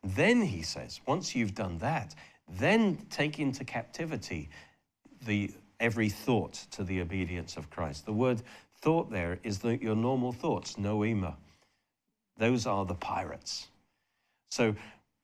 Then 0.03 0.41
he 0.41 0.61
says, 0.61 0.99
Once 1.05 1.35
you've 1.35 1.55
done 1.55 1.77
that, 1.79 2.13
then 2.49 2.97
take 3.09 3.39
into 3.39 3.63
captivity 3.63 4.49
the, 5.25 5.51
every 5.79 6.09
thought 6.09 6.53
to 6.71 6.83
the 6.83 7.01
obedience 7.01 7.57
of 7.57 7.69
Christ. 7.69 8.05
The 8.05 8.13
word 8.13 8.41
thought 8.79 9.11
there 9.11 9.39
is 9.43 9.59
the, 9.59 9.81
your 9.81 9.95
normal 9.95 10.31
thoughts, 10.31 10.75
noema. 10.75 11.35
Those 12.37 12.67
are 12.67 12.85
the 12.85 12.95
pirates. 12.95 13.67
So 14.49 14.75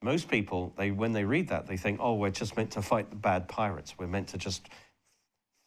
most 0.01 0.27
people, 0.27 0.73
they 0.77 0.91
when 0.91 1.13
they 1.13 1.23
read 1.23 1.47
that, 1.49 1.67
they 1.67 1.77
think, 1.77 1.99
oh, 2.01 2.15
we're 2.15 2.29
just 2.29 2.57
meant 2.57 2.71
to 2.71 2.81
fight 2.81 3.09
the 3.09 3.15
bad 3.15 3.47
pirates. 3.47 3.95
We're 3.97 4.07
meant 4.07 4.29
to 4.29 4.37
just 4.37 4.67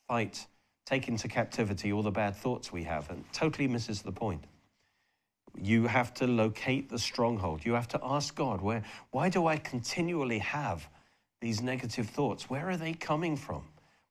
fight, 0.09 0.47
take 0.87 1.09
into 1.09 1.29
captivity 1.29 1.93
all 1.93 2.03
the 2.03 2.11
bad 2.11 2.35
thoughts 2.35 2.73
we 2.73 2.85
have, 2.85 3.11
and 3.11 3.25
totally 3.33 3.69
misses 3.69 4.03
the 4.03 4.13
point. 4.13 4.45
You 5.61 5.87
have 5.87 6.15
to 6.15 6.27
locate 6.27 6.89
the 6.89 6.99
stronghold. 6.99 7.65
You 7.65 7.75
have 7.75 7.89
to 7.89 8.01
ask 8.03 8.35
God, 8.35 8.61
where, 8.61 8.83
why 9.11 9.29
do 9.29 9.47
I 9.47 9.57
continually 9.57 10.39
have 10.39 10.89
these 11.41 11.61
negative 11.61 12.09
thoughts? 12.09 12.49
Where 12.49 12.69
are 12.71 12.77
they 12.77 12.93
coming 12.95 13.37
from? 13.37 13.63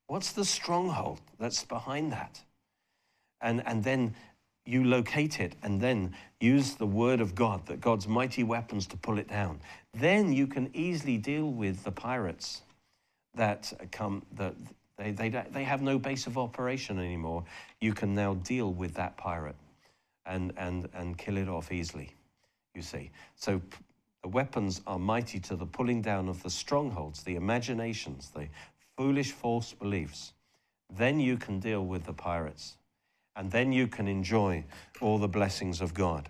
What's 0.07 0.33
the 0.33 0.45
stronghold 0.45 1.21
that's 1.39 1.63
behind 1.63 2.11
that? 2.11 2.41
and, 3.45 3.61
and 3.65 3.83
then 3.83 4.15
you 4.65 4.83
locate 4.83 5.39
it 5.39 5.55
and 5.61 5.79
then 5.79 6.15
use 6.39 6.73
the 6.73 6.87
word 6.87 7.21
of 7.21 7.35
God, 7.35 7.65
that 7.67 7.79
God's 7.79 8.07
mighty 8.07 8.43
weapons 8.43 8.87
to 8.87 8.97
pull 8.97 9.19
it 9.19 9.27
down. 9.27 9.59
Then 9.93 10.33
you 10.33 10.47
can 10.47 10.69
easily 10.73 11.17
deal 11.17 11.51
with 11.51 11.83
the 11.83 11.91
pirates 11.91 12.63
that 13.35 13.71
come, 13.91 14.23
that 14.33 14.55
they, 14.97 15.11
they, 15.11 15.29
they 15.51 15.63
have 15.63 15.81
no 15.81 15.99
base 15.99 16.25
of 16.27 16.37
operation 16.37 16.99
anymore. 16.99 17.43
You 17.81 17.93
can 17.93 18.13
now 18.13 18.35
deal 18.35 18.73
with 18.73 18.93
that 18.95 19.17
pirate 19.17 19.55
and, 20.25 20.53
and, 20.57 20.87
and 20.93 21.17
kill 21.17 21.37
it 21.37 21.49
off 21.49 21.71
easily, 21.71 22.11
you 22.73 22.81
see. 22.81 23.11
So 23.35 23.61
the 24.23 24.29
weapons 24.29 24.81
are 24.87 24.97
mighty 24.97 25.39
to 25.41 25.55
the 25.55 25.65
pulling 25.65 26.01
down 26.01 26.29
of 26.29 26.41
the 26.43 26.49
strongholds, 26.49 27.23
the 27.23 27.35
imaginations, 27.35 28.29
the 28.29 28.47
foolish 28.97 29.31
false 29.31 29.73
beliefs. 29.73 30.33
Then 30.89 31.19
you 31.19 31.37
can 31.37 31.59
deal 31.59 31.85
with 31.85 32.05
the 32.05 32.13
pirates 32.13 32.77
and 33.35 33.51
then 33.51 33.71
you 33.73 33.87
can 33.87 34.07
enjoy 34.07 34.63
all 35.01 35.17
the 35.17 35.27
blessings 35.27 35.81
of 35.81 35.93
God. 35.93 36.29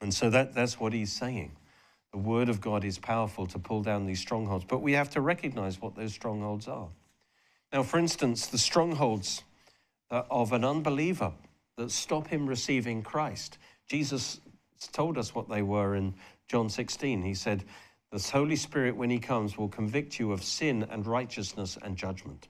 And 0.00 0.14
so 0.14 0.30
that, 0.30 0.54
that's 0.54 0.78
what 0.78 0.92
he's 0.92 1.12
saying. 1.12 1.56
The 2.12 2.18
word 2.18 2.48
of 2.48 2.60
God 2.60 2.84
is 2.84 2.98
powerful 2.98 3.46
to 3.48 3.58
pull 3.58 3.82
down 3.82 4.06
these 4.06 4.20
strongholds, 4.20 4.64
but 4.64 4.80
we 4.80 4.92
have 4.92 5.10
to 5.10 5.20
recognize 5.20 5.80
what 5.80 5.96
those 5.96 6.12
strongholds 6.12 6.68
are. 6.68 6.88
Now, 7.74 7.82
for 7.82 7.98
instance, 7.98 8.46
the 8.46 8.56
strongholds 8.56 9.42
uh, 10.08 10.22
of 10.30 10.52
an 10.52 10.64
unbeliever 10.64 11.32
that 11.76 11.90
stop 11.90 12.28
him 12.28 12.46
receiving 12.46 13.02
Christ. 13.02 13.58
Jesus 13.88 14.40
told 14.92 15.18
us 15.18 15.34
what 15.34 15.48
they 15.48 15.60
were 15.60 15.96
in 15.96 16.14
John 16.46 16.68
16. 16.70 17.22
He 17.22 17.34
said, 17.34 17.64
The 18.12 18.20
Holy 18.32 18.54
Spirit, 18.54 18.96
when 18.96 19.10
he 19.10 19.18
comes, 19.18 19.58
will 19.58 19.68
convict 19.68 20.20
you 20.20 20.30
of 20.30 20.44
sin 20.44 20.86
and 20.88 21.04
righteousness 21.04 21.76
and 21.82 21.96
judgment. 21.96 22.46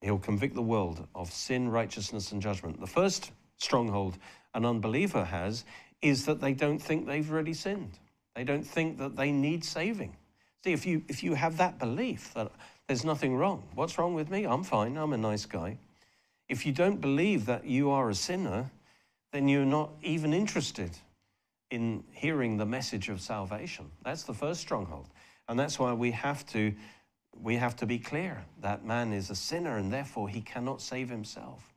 He'll 0.00 0.18
convict 0.18 0.56
the 0.56 0.60
world 0.60 1.06
of 1.14 1.32
sin, 1.32 1.68
righteousness, 1.68 2.32
and 2.32 2.42
judgment. 2.42 2.80
The 2.80 2.88
first 2.88 3.30
stronghold 3.58 4.18
an 4.54 4.66
unbeliever 4.66 5.24
has 5.24 5.64
is 6.00 6.26
that 6.26 6.40
they 6.40 6.52
don't 6.52 6.80
think 6.80 7.06
they've 7.06 7.30
really 7.30 7.54
sinned. 7.54 7.96
They 8.34 8.42
don't 8.42 8.66
think 8.66 8.98
that 8.98 9.14
they 9.14 9.30
need 9.30 9.64
saving. 9.64 10.16
See, 10.64 10.72
if 10.72 10.84
you, 10.84 11.04
if 11.06 11.22
you 11.22 11.34
have 11.34 11.58
that 11.58 11.78
belief 11.78 12.34
that 12.34 12.50
there's 12.88 13.04
nothing 13.04 13.36
wrong, 13.36 13.62
what's 13.74 13.98
wrong 13.98 14.14
with 14.14 14.30
me? 14.30 14.44
I'm 14.44 14.64
fine, 14.64 14.96
I'm 14.96 15.12
a 15.12 15.18
nice 15.18 15.46
guy. 15.46 15.78
If 16.48 16.66
you 16.66 16.72
don't 16.72 17.00
believe 17.00 17.46
that 17.46 17.64
you 17.64 17.90
are 17.90 18.10
a 18.10 18.14
sinner, 18.14 18.70
then 19.32 19.48
you're 19.48 19.64
not 19.64 19.90
even 20.02 20.32
interested 20.34 20.90
in 21.70 22.04
hearing 22.12 22.58
the 22.58 22.66
message 22.66 23.08
of 23.08 23.20
salvation. 23.20 23.90
That's 24.04 24.24
the 24.24 24.34
first 24.34 24.60
stronghold. 24.60 25.06
And 25.48 25.58
that's 25.58 25.78
why 25.78 25.92
we 25.94 26.10
have 26.10 26.44
to 26.48 26.74
we 27.40 27.56
have 27.56 27.74
to 27.76 27.86
be 27.86 27.98
clear 27.98 28.44
that 28.60 28.84
man 28.84 29.12
is 29.12 29.30
a 29.30 29.34
sinner 29.34 29.78
and 29.78 29.90
therefore 29.90 30.28
he 30.28 30.42
cannot 30.42 30.82
save 30.82 31.08
himself. 31.08 31.72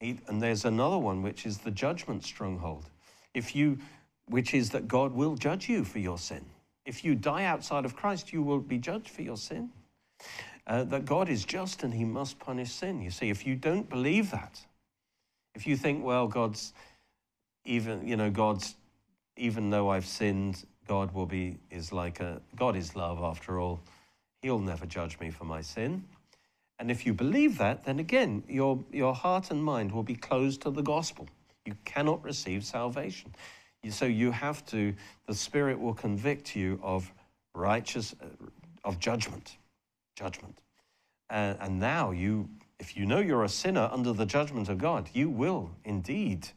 He, 0.00 0.18
and 0.26 0.42
there's 0.42 0.64
another 0.64 0.98
one, 0.98 1.22
which 1.22 1.46
is 1.46 1.58
the 1.58 1.70
judgment 1.70 2.24
stronghold. 2.24 2.84
If 3.34 3.54
you, 3.54 3.78
which 4.26 4.54
is 4.54 4.70
that 4.70 4.88
God 4.88 5.12
will 5.12 5.36
judge 5.36 5.68
you 5.68 5.84
for 5.84 5.98
your 5.98 6.18
sin. 6.18 6.44
If 6.84 7.04
you 7.04 7.14
die 7.14 7.44
outside 7.44 7.84
of 7.84 7.96
Christ, 7.96 8.32
you 8.32 8.42
will 8.42 8.60
be 8.60 8.78
judged 8.78 9.08
for 9.08 9.22
your 9.22 9.36
sin. 9.36 9.70
Uh, 10.66 10.82
that 10.84 11.04
God 11.04 11.28
is 11.28 11.44
just 11.44 11.84
and 11.84 11.94
he 11.94 12.04
must 12.04 12.38
punish 12.38 12.72
sin. 12.72 13.00
You 13.00 13.10
see, 13.10 13.30
if 13.30 13.46
you 13.46 13.54
don't 13.54 13.88
believe 13.88 14.32
that, 14.32 14.60
if 15.54 15.66
you 15.66 15.76
think, 15.76 16.04
well, 16.04 16.26
God's 16.26 16.72
even, 17.64 18.06
you 18.06 18.16
know, 18.16 18.30
God's, 18.30 18.74
even 19.36 19.70
though 19.70 19.90
I've 19.90 20.06
sinned, 20.06 20.64
God 20.88 21.12
will 21.12 21.26
be, 21.26 21.58
is 21.70 21.92
like 21.92 22.20
a, 22.20 22.40
God 22.56 22.76
is 22.76 22.96
love 22.96 23.22
after 23.22 23.60
all 23.60 23.80
He'll 24.42 24.58
never 24.58 24.86
judge 24.86 25.18
me 25.18 25.30
for 25.30 25.44
my 25.44 25.60
sin. 25.60 26.04
And 26.78 26.90
if 26.90 27.06
you 27.06 27.14
believe 27.14 27.58
that, 27.58 27.84
then 27.84 27.98
again, 27.98 28.44
your, 28.48 28.78
your 28.92 29.14
heart 29.14 29.50
and 29.50 29.64
mind 29.64 29.92
will 29.92 30.02
be 30.02 30.14
closed 30.14 30.62
to 30.62 30.70
the 30.70 30.82
gospel. 30.82 31.26
You 31.64 31.74
cannot 31.84 32.22
receive 32.22 32.64
salvation. 32.64 33.34
So 33.88 34.04
you 34.04 34.30
have 34.30 34.64
to, 34.66 34.94
the 35.26 35.34
Spirit 35.34 35.80
will 35.80 35.94
convict 35.94 36.54
you 36.54 36.78
of 36.82 37.12
righteous, 37.54 38.14
uh, 38.20 38.26
of 38.84 38.98
judgment. 38.98 39.56
Judgment. 40.16 40.60
Uh, 41.30 41.54
and 41.60 41.78
now 41.78 42.10
you, 42.10 42.48
if 42.80 42.96
you 42.96 43.06
know 43.06 43.20
you're 43.20 43.44
a 43.44 43.48
sinner 43.48 43.88
under 43.92 44.12
the 44.12 44.26
judgment 44.26 44.68
of 44.68 44.78
God, 44.78 45.08
you 45.12 45.28
will 45.30 45.70
indeed 45.84 46.48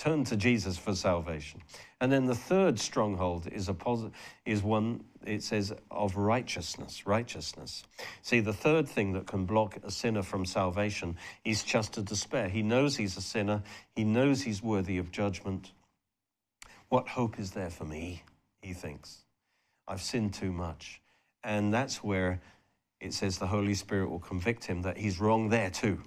turn 0.00 0.24
to 0.24 0.36
Jesus 0.36 0.78
for 0.78 0.94
salvation. 0.94 1.60
And 2.00 2.10
then 2.10 2.24
the 2.24 2.34
third 2.34 2.80
stronghold 2.80 3.46
is 3.48 3.68
a 3.68 3.74
posit- 3.74 4.12
is 4.46 4.62
one 4.62 5.04
it 5.26 5.42
says 5.42 5.74
of 5.90 6.16
righteousness, 6.16 7.06
righteousness. 7.06 7.84
See, 8.22 8.40
the 8.40 8.54
third 8.54 8.88
thing 8.88 9.12
that 9.12 9.26
can 9.26 9.44
block 9.44 9.76
a 9.82 9.90
sinner 9.90 10.22
from 10.22 10.46
salvation 10.46 11.16
is 11.44 11.62
just 11.62 11.98
a 11.98 12.02
despair. 12.02 12.48
He 12.48 12.62
knows 12.62 12.96
he's 12.96 13.18
a 13.18 13.22
sinner, 13.22 13.62
he 13.94 14.04
knows 14.04 14.42
he's 14.42 14.62
worthy 14.62 14.96
of 14.96 15.10
judgment. 15.10 15.72
What 16.88 17.08
hope 17.08 17.38
is 17.38 17.50
there 17.50 17.70
for 17.70 17.84
me? 17.84 18.22
He 18.62 18.72
thinks. 18.72 19.24
I've 19.86 20.02
sinned 20.02 20.32
too 20.32 20.52
much. 20.52 21.02
And 21.44 21.72
that's 21.74 22.02
where 22.02 22.40
it 23.00 23.14
says 23.14 23.38
the 23.38 23.46
Holy 23.46 23.74
Spirit 23.74 24.10
will 24.10 24.18
convict 24.18 24.64
him 24.64 24.82
that 24.82 24.98
he's 24.98 25.20
wrong 25.20 25.48
there 25.48 25.70
too, 25.70 26.00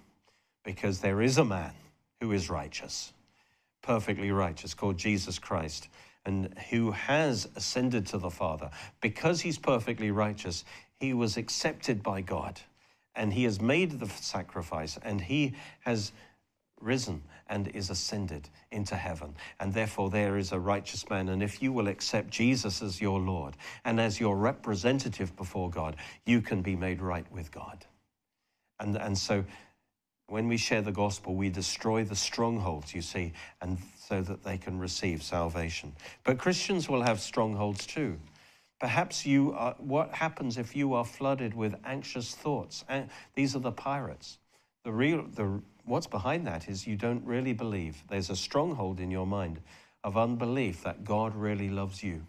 because 0.63 0.99
there 0.99 1.21
is 1.21 1.37
a 1.37 1.45
man 1.45 1.73
who 2.21 2.31
is 2.31 2.49
righteous 2.49 3.13
perfectly 3.83 4.31
righteous, 4.31 4.73
called 4.73 4.97
Jesus 4.97 5.37
Christ, 5.37 5.89
and 6.25 6.57
who 6.71 6.91
has 6.91 7.47
ascended 7.55 8.07
to 8.07 8.17
the 8.17 8.31
Father. 8.31 8.71
Because 9.01 9.41
he's 9.41 9.59
perfectly 9.59 10.09
righteous, 10.09 10.65
he 10.99 11.13
was 11.13 11.37
accepted 11.37 12.01
by 12.01 12.21
God 12.21 12.59
and 13.15 13.31
he 13.31 13.43
has 13.43 13.61
made 13.61 13.99
the 13.99 14.07
sacrifice 14.07 14.97
and 15.03 15.21
he 15.21 15.53
has 15.81 16.13
risen 16.83 17.23
and 17.47 17.67
is 17.69 17.89
ascended 17.89 18.49
into 18.71 18.95
heaven. 18.95 19.35
And 19.59 19.73
therefore, 19.73 20.09
there 20.09 20.37
is 20.37 20.51
a 20.51 20.59
righteous 20.59 21.09
man. 21.09 21.29
And 21.29 21.41
if 21.41 21.61
you 21.61 21.71
will 21.71 21.87
accept 21.87 22.29
Jesus 22.29 22.81
as 22.81 23.01
your 23.01 23.19
Lord 23.19 23.55
and 23.85 23.99
as 23.99 24.19
your 24.19 24.35
representative 24.35 25.35
before 25.35 25.69
God, 25.69 25.95
you 26.25 26.41
can 26.41 26.61
be 26.61 26.75
made 26.75 27.01
right 27.01 27.29
with 27.31 27.51
God. 27.51 27.85
And, 28.79 28.97
and 28.97 29.17
so, 29.17 29.45
when 30.27 30.47
we 30.47 30.57
share 30.57 30.81
the 30.81 30.91
gospel, 30.91 31.35
we 31.35 31.49
destroy 31.49 32.03
the 32.03 32.15
strongholds, 32.15 32.93
you 32.95 33.01
see, 33.01 33.33
and 33.61 33.77
so 33.99 34.21
that 34.21 34.43
they 34.43 34.57
can 34.57 34.79
receive 34.79 35.21
salvation. 35.21 35.93
But 36.23 36.37
Christians 36.37 36.89
will 36.89 37.03
have 37.03 37.19
strongholds 37.19 37.85
too. 37.85 38.17
Perhaps 38.79 39.25
you 39.25 39.53
are, 39.53 39.75
what 39.77 40.13
happens 40.13 40.57
if 40.57 40.75
you 40.75 40.93
are 40.93 41.05
flooded 41.05 41.53
with 41.53 41.75
anxious 41.85 42.35
thoughts? 42.35 42.83
And 42.89 43.09
These 43.35 43.55
are 43.55 43.59
the 43.59 43.71
pirates. 43.71 44.39
The 44.83 44.91
real, 44.91 45.25
the, 45.33 45.61
what's 45.85 46.07
behind 46.07 46.47
that 46.47 46.69
is 46.69 46.87
you 46.87 46.95
don't 46.95 47.25
really 47.25 47.53
believe. 47.53 48.03
There's 48.09 48.29
a 48.29 48.35
stronghold 48.35 48.99
in 48.99 49.11
your 49.11 49.27
mind 49.27 49.59
of 50.03 50.17
unbelief 50.17 50.83
that 50.83 51.03
God 51.03 51.35
really 51.35 51.69
loves 51.69 52.03
you, 52.03 52.25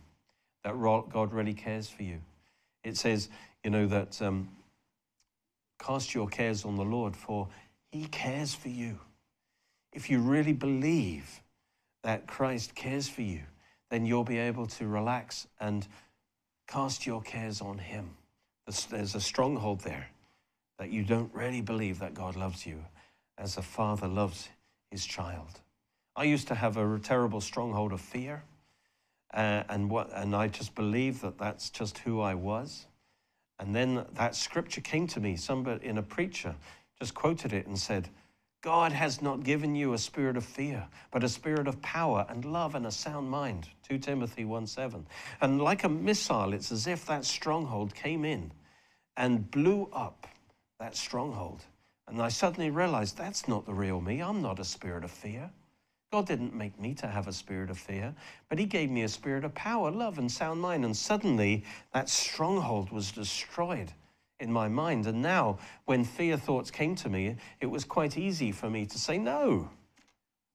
that 0.63 0.79
God 0.81 1.33
really 1.33 1.55
cares 1.55 1.89
for 1.89 2.03
you. 2.03 2.21
It 2.83 2.97
says, 2.97 3.29
you 3.63 3.71
know, 3.71 3.87
that 3.87 4.21
um, 4.23 4.49
cast 5.79 6.15
your 6.15 6.29
cares 6.29 6.65
on 6.65 6.77
the 6.77 6.85
Lord, 6.85 7.17
for 7.17 7.49
he 7.91 8.07
cares 8.07 8.55
for 8.55 8.69
you. 8.69 8.99
If 9.93 10.11
you 10.11 10.19
really 10.19 10.53
believe 10.53 11.41
that 12.03 12.27
Christ 12.27 12.75
cares 12.75 13.09
for 13.09 13.23
you, 13.23 13.41
then 13.91 14.05
you'll 14.05 14.25
be 14.25 14.39
able 14.39 14.67
to 14.67 14.87
relax 14.87 15.47
and 15.61 15.87
cast 16.67 17.07
your 17.07 17.23
cares 17.23 17.61
on 17.61 17.79
him. 17.79 18.11
There's 18.91 19.15
a 19.15 19.21
stronghold 19.21 19.81
there 19.81 20.09
that 20.79 20.91
you 20.91 21.05
don't 21.05 21.33
really 21.33 21.61
believe 21.61 22.01
that 22.01 22.15
God 22.15 22.35
loves 22.35 22.67
you 22.67 22.85
as 23.39 23.57
a 23.57 23.63
father 23.63 24.09
loves 24.09 24.49
his 24.91 25.05
child. 25.05 25.61
I 26.17 26.25
used 26.25 26.49
to 26.49 26.55
have 26.55 26.77
a 26.77 26.99
terrible 26.99 27.41
stronghold 27.41 27.93
of 27.93 28.01
fear, 28.01 28.45
uh, 29.33 29.65
and 29.69 29.91
what, 29.91 30.11
and 30.15 30.35
I 30.35 30.49
just 30.49 30.75
believed 30.75 31.23
that 31.23 31.39
that's 31.39 31.71
just 31.71 31.99
who 31.99 32.21
I 32.21 32.35
was. 32.35 32.87
And 33.59 33.75
then 33.75 34.05
that 34.15 34.37
scripture 34.37 34.81
came 34.81 35.07
to 35.09 35.21
me. 35.21 35.37
Somebody 35.37 35.87
in 35.87 35.99
a 35.99 36.03
preacher 36.03 36.55
just 36.99 37.15
quoted 37.15 37.53
it 37.53 37.67
and 37.67 37.79
said, 37.79 38.09
God 38.63 38.93
has 38.93 39.21
not 39.21 39.45
given 39.45 39.75
you 39.75 39.93
a 39.93 39.99
spirit 39.99 40.39
of 40.39 40.45
fear, 40.45 40.87
but 41.11 41.23
a 41.23 41.29
spirit 41.29 41.69
of 41.69 41.83
power 41.83 42.25
and 42.31 42.47
love 42.47 42.75
and 42.75 42.87
a 42.87 42.91
sound 42.91 43.29
mind. 43.29 43.69
2 43.89 43.99
Timothy 43.99 44.47
1 44.47 44.67
7. 44.67 45.07
And 45.43 45.61
like 45.61 45.85
a 45.85 45.89
missile, 45.89 46.55
it's 46.55 46.73
as 46.73 46.87
if 46.87 47.05
that 47.07 47.27
stronghold 47.27 47.95
came 47.95 48.25
in 48.25 48.53
and 49.17 49.51
blew 49.51 49.91
up 49.93 50.27
that 50.81 50.97
stronghold. 50.97 51.63
And 52.07 52.21
I 52.21 52.29
suddenly 52.29 52.71
realized 52.71 53.17
that's 53.17 53.49
not 53.49 53.67
the 53.67 53.75
real 53.75 54.01
me. 54.01 54.21
I'm 54.21 54.43
not 54.43 54.59
a 54.59 54.65
spirit 54.65 55.05
of 55.05 55.11
fear. 55.11 55.51
God 56.13 56.27
didn't 56.27 56.55
make 56.55 56.79
me 56.79 56.95
to 56.95 57.09
have 57.09 57.27
a 57.27 57.33
spirit 57.33 57.71
of 57.71 57.79
fear, 57.79 58.15
but 58.49 58.59
He 58.59 58.67
gave 58.67 58.91
me 58.91 59.03
a 59.03 59.09
spirit 59.09 59.45
of 59.45 59.55
power, 59.55 59.91
love, 59.91 60.19
and 60.19 60.31
sound 60.31 60.61
mind. 60.61 60.85
And 60.85 60.97
suddenly 60.97 61.65
that 61.93 62.09
stronghold 62.09 62.91
was 62.91 63.11
destroyed 63.11 63.91
in 64.39 64.53
my 64.53 64.69
mind. 64.69 65.07
And 65.07 65.23
now, 65.23 65.59
when 65.87 66.05
fear 66.05 66.37
thoughts 66.37 66.71
came 66.71 66.95
to 66.97 67.09
me, 67.09 67.37
it 67.61 67.67
was 67.67 67.85
quite 67.85 68.17
easy 68.17 68.53
for 68.53 68.71
me 68.71 68.87
to 68.87 68.99
say, 68.99 69.19
No, 69.19 69.71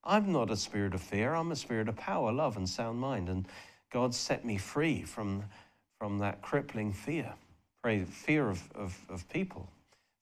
I'm 0.03 0.31
not 0.31 0.51
a 0.51 0.55
spirit 0.55 0.93
of 0.93 1.01
fear. 1.01 1.33
I'm 1.33 1.51
a 1.51 1.57
spirit 1.57 1.89
of 1.89 1.97
power, 1.97 2.31
love, 2.31 2.55
and 2.55 2.69
sound 2.69 2.99
mind. 2.99 3.27
And 3.27 3.47
God 3.91 4.15
set 4.15 4.45
me 4.45 4.57
free 4.57 5.01
from, 5.01 5.43
from 5.97 6.19
that 6.19 6.41
crippling 6.41 6.93
fear, 6.93 7.33
fear 7.83 8.49
of, 8.49 8.63
of, 8.75 8.97
of 9.09 9.27
people, 9.27 9.67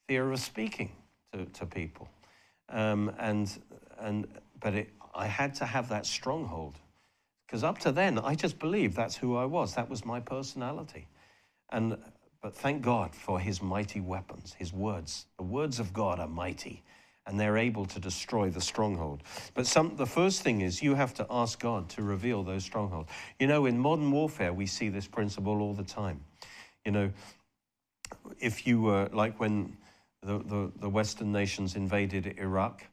fear 0.08 0.32
of 0.32 0.40
speaking 0.40 0.94
to, 1.38 1.46
to 1.46 1.66
people. 1.66 2.08
Um, 2.70 3.12
and, 3.20 3.50
and, 4.00 4.28
but 4.60 4.74
it, 4.74 4.90
I 5.14 5.28
had 5.28 5.56
to 5.56 5.66
have 5.66 5.90
that 5.90 6.06
stronghold. 6.06 6.76
Because 7.46 7.64
up 7.64 7.80
to 7.80 7.92
then, 7.92 8.20
I 8.20 8.36
just 8.36 8.60
believed 8.60 8.96
that's 8.96 9.16
who 9.16 9.38
I 9.38 9.46
was. 9.46 9.76
That 9.76 9.90
was 9.90 10.06
my 10.06 10.20
personality. 10.20 11.08
And, 11.70 11.98
but 12.42 12.54
thank 12.56 12.82
God 12.82 13.16
for 13.16 13.40
his 13.40 13.62
mighty 13.62 14.02
weapons, 14.02 14.54
his 14.58 14.74
words. 14.74 15.26
The 15.38 15.44
words 15.44 15.80
of 15.80 15.94
God 15.94 16.20
are 16.20 16.28
mighty 16.28 16.84
and 17.26 17.38
they're 17.38 17.58
able 17.58 17.86
to 17.86 18.00
destroy 18.00 18.50
the 18.50 18.62
stronghold. 18.62 19.22
But 19.54 19.68
some, 19.68 19.98
the 19.98 20.06
first 20.06 20.44
thing 20.44 20.62
is 20.62 20.82
you 20.82 20.96
have 20.96 21.14
to 21.16 21.28
ask 21.30 21.60
God 21.60 21.90
to 21.90 22.02
reveal 22.02 22.42
those 22.42 22.64
strongholds. 22.64 23.10
You 23.38 23.48
know, 23.48 23.66
in 23.66 23.78
modern 23.78 24.12
warfare, 24.12 24.54
we 24.54 24.66
see 24.66 24.88
this 24.88 25.08
principle 25.08 25.62
all 25.62 25.74
the 25.74 25.84
time. 25.84 26.22
You 26.86 26.92
know, 26.92 27.12
if 28.40 28.66
you 28.66 28.82
were 28.82 29.10
like 29.12 29.40
when 29.42 29.76
the, 30.28 30.40
the, 30.40 30.72
the 30.82 30.90
Western 30.90 31.32
nations 31.32 31.76
invaded 31.76 32.36
Iraq, 32.38 32.84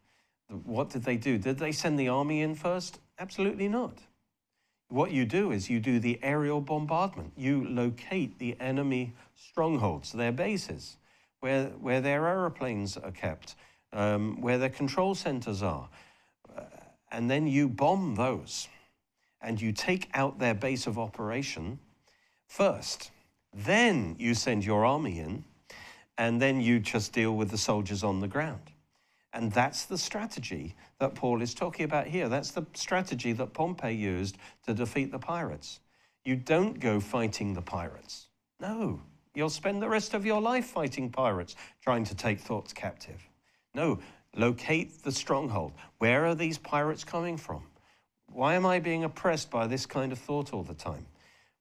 what 0.64 0.88
did 0.88 1.02
they 1.02 1.16
do? 1.16 1.36
Did 1.36 1.58
they 1.58 1.72
send 1.72 1.98
the 1.98 2.08
army 2.08 2.42
in 2.42 2.54
first? 2.54 3.00
Absolutely 3.18 3.68
not. 3.68 3.98
What 4.88 5.10
you 5.10 5.24
do 5.24 5.50
is 5.50 5.68
you 5.68 5.80
do 5.80 5.98
the 5.98 6.20
aerial 6.22 6.60
bombardment. 6.60 7.32
You 7.36 7.66
locate 7.66 8.38
the 8.38 8.56
enemy 8.60 9.14
strongholds, 9.34 10.12
their 10.12 10.30
bases, 10.30 10.96
where, 11.40 11.66
where 11.80 12.00
their 12.00 12.26
aeroplanes 12.28 12.96
are 12.96 13.10
kept, 13.10 13.56
um, 13.92 14.40
where 14.40 14.58
their 14.58 14.68
control 14.68 15.16
centers 15.16 15.62
are. 15.62 15.88
Uh, 16.56 16.62
and 17.10 17.28
then 17.28 17.48
you 17.48 17.68
bomb 17.68 18.14
those 18.14 18.68
and 19.40 19.60
you 19.60 19.72
take 19.72 20.08
out 20.14 20.38
their 20.38 20.54
base 20.54 20.86
of 20.86 20.98
operation 20.98 21.80
first. 22.46 23.10
Then 23.52 24.14
you 24.18 24.34
send 24.34 24.64
your 24.64 24.84
army 24.84 25.18
in 25.18 25.44
and 26.18 26.40
then 26.40 26.60
you 26.60 26.78
just 26.78 27.12
deal 27.12 27.34
with 27.34 27.50
the 27.50 27.58
soldiers 27.58 28.04
on 28.04 28.20
the 28.20 28.28
ground. 28.28 28.72
And 29.32 29.50
that's 29.50 29.84
the 29.84 29.98
strategy 29.98 30.76
that 31.00 31.16
Paul 31.16 31.42
is 31.42 31.54
talking 31.54 31.84
about 31.84 32.06
here. 32.06 32.28
That's 32.28 32.52
the 32.52 32.64
strategy 32.74 33.32
that 33.32 33.52
Pompey 33.52 33.92
used 33.92 34.36
to 34.66 34.74
defeat 34.74 35.10
the 35.10 35.18
pirates. 35.18 35.80
You 36.24 36.36
don't 36.36 36.78
go 36.78 37.00
fighting 37.00 37.52
the 37.52 37.62
pirates. 37.62 38.28
No, 38.60 39.00
you'll 39.34 39.50
spend 39.50 39.82
the 39.82 39.88
rest 39.88 40.14
of 40.14 40.24
your 40.24 40.40
life 40.40 40.66
fighting 40.66 41.10
pirates, 41.10 41.56
trying 41.82 42.04
to 42.04 42.14
take 42.14 42.38
thoughts 42.38 42.72
captive. 42.72 43.20
No, 43.74 43.98
locate 44.36 45.02
the 45.02 45.10
stronghold. 45.10 45.72
Where 45.98 46.24
are 46.26 46.36
these 46.36 46.56
pirates 46.56 47.02
coming 47.02 47.36
from? 47.36 47.64
Why 48.32 48.54
am 48.54 48.64
I 48.64 48.78
being 48.78 49.02
oppressed 49.02 49.50
by 49.50 49.66
this 49.66 49.84
kind 49.84 50.12
of 50.12 50.18
thought 50.18 50.52
all 50.52 50.62
the 50.62 50.74
time? 50.74 51.06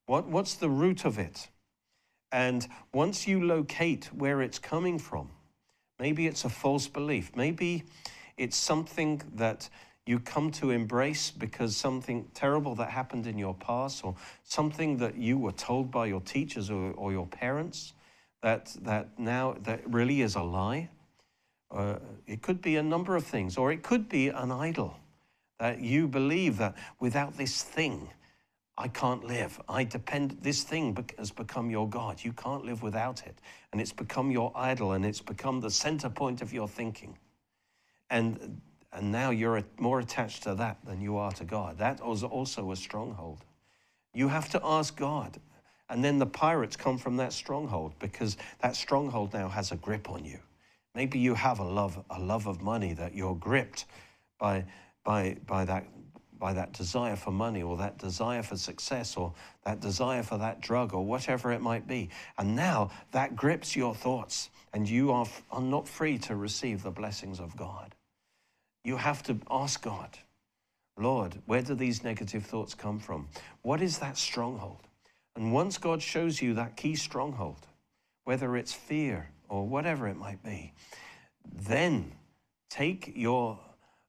What, 0.05 0.27
what's 0.27 0.55
the 0.55 0.69
root 0.69 1.05
of 1.05 1.17
it? 1.17 1.47
And 2.33 2.67
once 2.91 3.27
you 3.27 3.45
locate 3.45 4.05
where 4.11 4.41
it's 4.41 4.57
coming 4.57 4.97
from, 4.97 5.29
maybe 5.99 6.25
it's 6.25 6.45
a 6.45 6.49
false 6.49 6.87
belief, 6.87 7.31
maybe 7.35 7.83
it's 8.37 8.57
something 8.57 9.21
that 9.35 9.69
you 10.07 10.19
come 10.19 10.51
to 10.51 10.71
embrace 10.71 11.29
because 11.29 11.77
something 11.77 12.27
terrible 12.33 12.73
that 12.75 12.89
happened 12.89 13.27
in 13.27 13.37
your 13.37 13.53
past 13.53 14.03
or 14.03 14.15
something 14.43 14.97
that 14.97 15.15
you 15.15 15.37
were 15.37 15.51
told 15.51 15.91
by 15.91 16.07
your 16.07 16.21
teachers 16.21 16.71
or, 16.71 16.91
or 16.93 17.11
your 17.11 17.27
parents 17.27 17.93
that, 18.41 18.75
that 18.81 19.17
now 19.19 19.55
that 19.61 19.81
really 19.87 20.21
is 20.21 20.35
a 20.35 20.41
lie. 20.41 20.89
Uh, 21.69 21.99
it 22.25 22.41
could 22.41 22.63
be 22.63 22.77
a 22.77 22.83
number 22.83 23.15
of 23.15 23.23
things, 23.23 23.57
or 23.57 23.71
it 23.71 23.83
could 23.83 24.09
be 24.09 24.29
an 24.29 24.51
idol 24.51 24.97
that 25.59 25.79
you 25.79 26.07
believe 26.07 26.57
that 26.57 26.75
without 26.99 27.37
this 27.37 27.61
thing, 27.61 28.09
I 28.77 28.87
can't 28.87 29.23
live. 29.23 29.61
I 29.69 29.83
depend, 29.83 30.37
this 30.41 30.63
thing 30.63 30.97
has 31.19 31.29
become 31.29 31.69
your 31.69 31.87
God. 31.87 32.23
You 32.23 32.33
can't 32.33 32.65
live 32.65 32.81
without 32.81 33.25
it. 33.25 33.37
And 33.71 33.79
it's 33.79 33.93
become 33.93 34.31
your 34.31 34.51
idol 34.55 34.93
and 34.93 35.05
it's 35.05 35.21
become 35.21 35.59
the 35.59 35.69
center 35.69 36.09
point 36.09 36.41
of 36.41 36.53
your 36.53 36.67
thinking. 36.67 37.17
And, 38.09 38.61
and 38.91 39.11
now 39.11 39.29
you're 39.29 39.63
more 39.77 39.99
attached 39.99 40.43
to 40.43 40.55
that 40.55 40.77
than 40.85 41.01
you 41.01 41.17
are 41.17 41.31
to 41.33 41.43
God. 41.43 41.77
That 41.77 42.03
was 42.03 42.23
also 42.23 42.71
a 42.71 42.75
stronghold. 42.75 43.45
You 44.13 44.27
have 44.27 44.49
to 44.49 44.61
ask 44.63 44.95
God. 44.95 45.39
And 45.89 46.03
then 46.03 46.17
the 46.17 46.25
pirates 46.25 46.75
come 46.75 46.97
from 46.97 47.17
that 47.17 47.33
stronghold 47.33 47.93
because 47.99 48.37
that 48.61 48.75
stronghold 48.75 49.33
now 49.33 49.49
has 49.49 49.71
a 49.71 49.75
grip 49.75 50.09
on 50.09 50.25
you. 50.25 50.39
Maybe 50.95 51.19
you 51.19 51.35
have 51.35 51.59
a 51.59 51.63
love, 51.63 52.03
a 52.09 52.19
love 52.19 52.47
of 52.47 52.61
money 52.61 52.93
that 52.93 53.13
you're 53.13 53.35
gripped 53.35 53.85
by, 54.39 54.65
by, 55.03 55.37
by 55.45 55.65
that 55.65 55.85
by 56.43 56.51
that 56.51 56.73
desire 56.73 57.15
for 57.15 57.31
money 57.31 57.63
or 57.63 57.77
that 57.77 57.97
desire 57.97 58.43
for 58.43 58.57
success 58.57 59.15
or 59.15 59.33
that 59.63 59.79
desire 59.79 60.21
for 60.21 60.37
that 60.37 60.59
drug 60.59 60.93
or 60.93 61.05
whatever 61.05 61.53
it 61.53 61.61
might 61.61 61.87
be. 61.87 62.09
And 62.37 62.53
now 62.53 62.91
that 63.13 63.33
grips 63.33 63.77
your 63.77 63.95
thoughts 63.95 64.49
and 64.73 64.87
you 64.87 65.13
are, 65.13 65.25
are 65.51 65.61
not 65.61 65.87
free 65.87 66.17
to 66.17 66.35
receive 66.35 66.83
the 66.83 66.91
blessings 66.91 67.39
of 67.39 67.55
God. 67.55 67.95
You 68.83 68.97
have 68.97 69.23
to 69.23 69.37
ask 69.49 69.81
God, 69.81 70.17
Lord, 70.97 71.41
where 71.45 71.61
do 71.61 71.75
these 71.75 72.03
negative 72.03 72.45
thoughts 72.45 72.75
come 72.75 72.99
from? 72.99 73.29
What 73.61 73.81
is 73.81 73.99
that 73.99 74.17
stronghold? 74.17 74.81
And 75.37 75.53
once 75.53 75.77
God 75.77 76.01
shows 76.01 76.41
you 76.41 76.55
that 76.55 76.75
key 76.75 76.95
stronghold, 76.95 77.65
whether 78.25 78.57
it's 78.57 78.73
fear 78.73 79.29
or 79.47 79.65
whatever 79.65 80.09
it 80.09 80.17
might 80.17 80.43
be, 80.43 80.73
then 81.53 82.11
take 82.69 83.13
your 83.15 83.57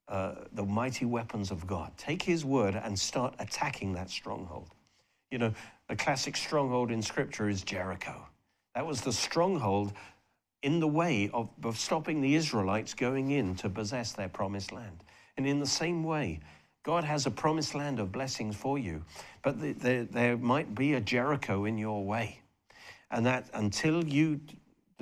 uh, 0.08 0.34
the 0.52 0.64
mighty 0.64 1.04
weapons 1.04 1.50
of 1.50 1.66
God. 1.66 1.92
Take 1.96 2.22
his 2.22 2.44
word 2.44 2.74
and 2.74 2.98
start 2.98 3.34
attacking 3.38 3.94
that 3.94 4.10
stronghold. 4.10 4.70
You 5.30 5.38
know, 5.38 5.54
the 5.88 5.96
classic 5.96 6.36
stronghold 6.36 6.90
in 6.90 7.02
scripture 7.02 7.48
is 7.48 7.62
Jericho. 7.62 8.26
That 8.74 8.86
was 8.86 9.00
the 9.00 9.12
stronghold 9.12 9.92
in 10.62 10.80
the 10.80 10.88
way 10.88 11.30
of, 11.32 11.48
of 11.62 11.78
stopping 11.78 12.20
the 12.20 12.34
Israelites 12.34 12.94
going 12.94 13.30
in 13.30 13.54
to 13.56 13.68
possess 13.68 14.12
their 14.12 14.28
promised 14.28 14.72
land. 14.72 15.04
And 15.36 15.46
in 15.46 15.60
the 15.60 15.66
same 15.66 16.04
way, 16.04 16.40
God 16.84 17.04
has 17.04 17.26
a 17.26 17.30
promised 17.30 17.74
land 17.74 17.98
of 17.98 18.12
blessings 18.12 18.56
for 18.56 18.78
you, 18.78 19.04
but 19.42 19.60
the, 19.60 19.72
the, 19.72 20.08
there 20.10 20.36
might 20.36 20.74
be 20.74 20.94
a 20.94 21.00
Jericho 21.00 21.64
in 21.64 21.78
your 21.78 22.04
way. 22.04 22.40
And 23.10 23.24
that 23.26 23.48
until 23.54 24.04
you 24.04 24.40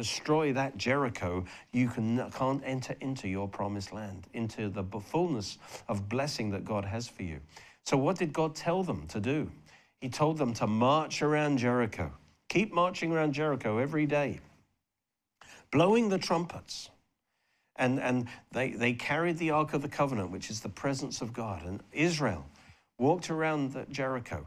destroy 0.03 0.53
that 0.53 0.77
Jericho, 0.77 1.45
you 1.73 1.89
can, 1.89 2.29
can't 2.33 2.61
enter 2.67 2.97
into 3.01 3.29
your 3.29 3.47
promised 3.47 3.93
land, 3.93 4.27
into 4.35 4.69
the 4.69 4.83
fullness 5.01 5.59
of 5.89 6.09
blessing 6.09 6.51
that 6.51 6.65
God 6.65 6.85
has 6.85 7.07
for 7.07 7.23
you. 7.23 7.39
So, 7.85 7.97
what 7.97 8.17
did 8.19 8.33
God 8.33 8.57
tell 8.57 8.83
them 8.83 9.07
to 9.09 9.21
do? 9.21 9.49
He 10.01 10.09
told 10.09 10.39
them 10.39 10.55
to 10.55 10.67
march 10.67 11.23
around 11.23 11.59
Jericho. 11.59 12.11
Keep 12.49 12.73
marching 12.75 13.13
around 13.13 13.33
Jericho 13.33 13.79
every 13.79 14.07
day, 14.07 14.41
blowing 15.71 16.09
the 16.09 16.19
trumpets. 16.19 16.91
And, 17.77 18.01
and 18.01 18.27
they, 18.51 18.73
they 18.73 18.93
carried 18.93 19.39
the 19.39 19.53
Ark 19.53 19.73
of 19.73 19.83
the 19.83 19.89
Covenant, 19.89 20.31
which 20.31 20.51
is 20.51 20.61
the 20.61 20.69
presence 20.69 21.23
of 21.23 21.33
God. 21.33 21.65
And 21.65 21.81
Israel 21.93 22.45
walked 22.99 23.31
around 23.31 23.87
Jericho, 23.91 24.47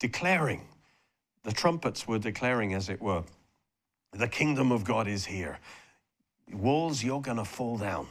declaring, 0.00 0.66
the 1.44 1.52
trumpets 1.52 2.08
were 2.08 2.18
declaring, 2.18 2.74
as 2.74 2.88
it 2.88 3.00
were, 3.00 3.22
the 4.12 4.28
kingdom 4.28 4.72
of 4.72 4.84
God 4.84 5.08
is 5.08 5.26
here. 5.26 5.58
Walls, 6.52 7.02
you're 7.02 7.20
going 7.20 7.36
to 7.36 7.44
fall 7.44 7.76
down. 7.76 8.06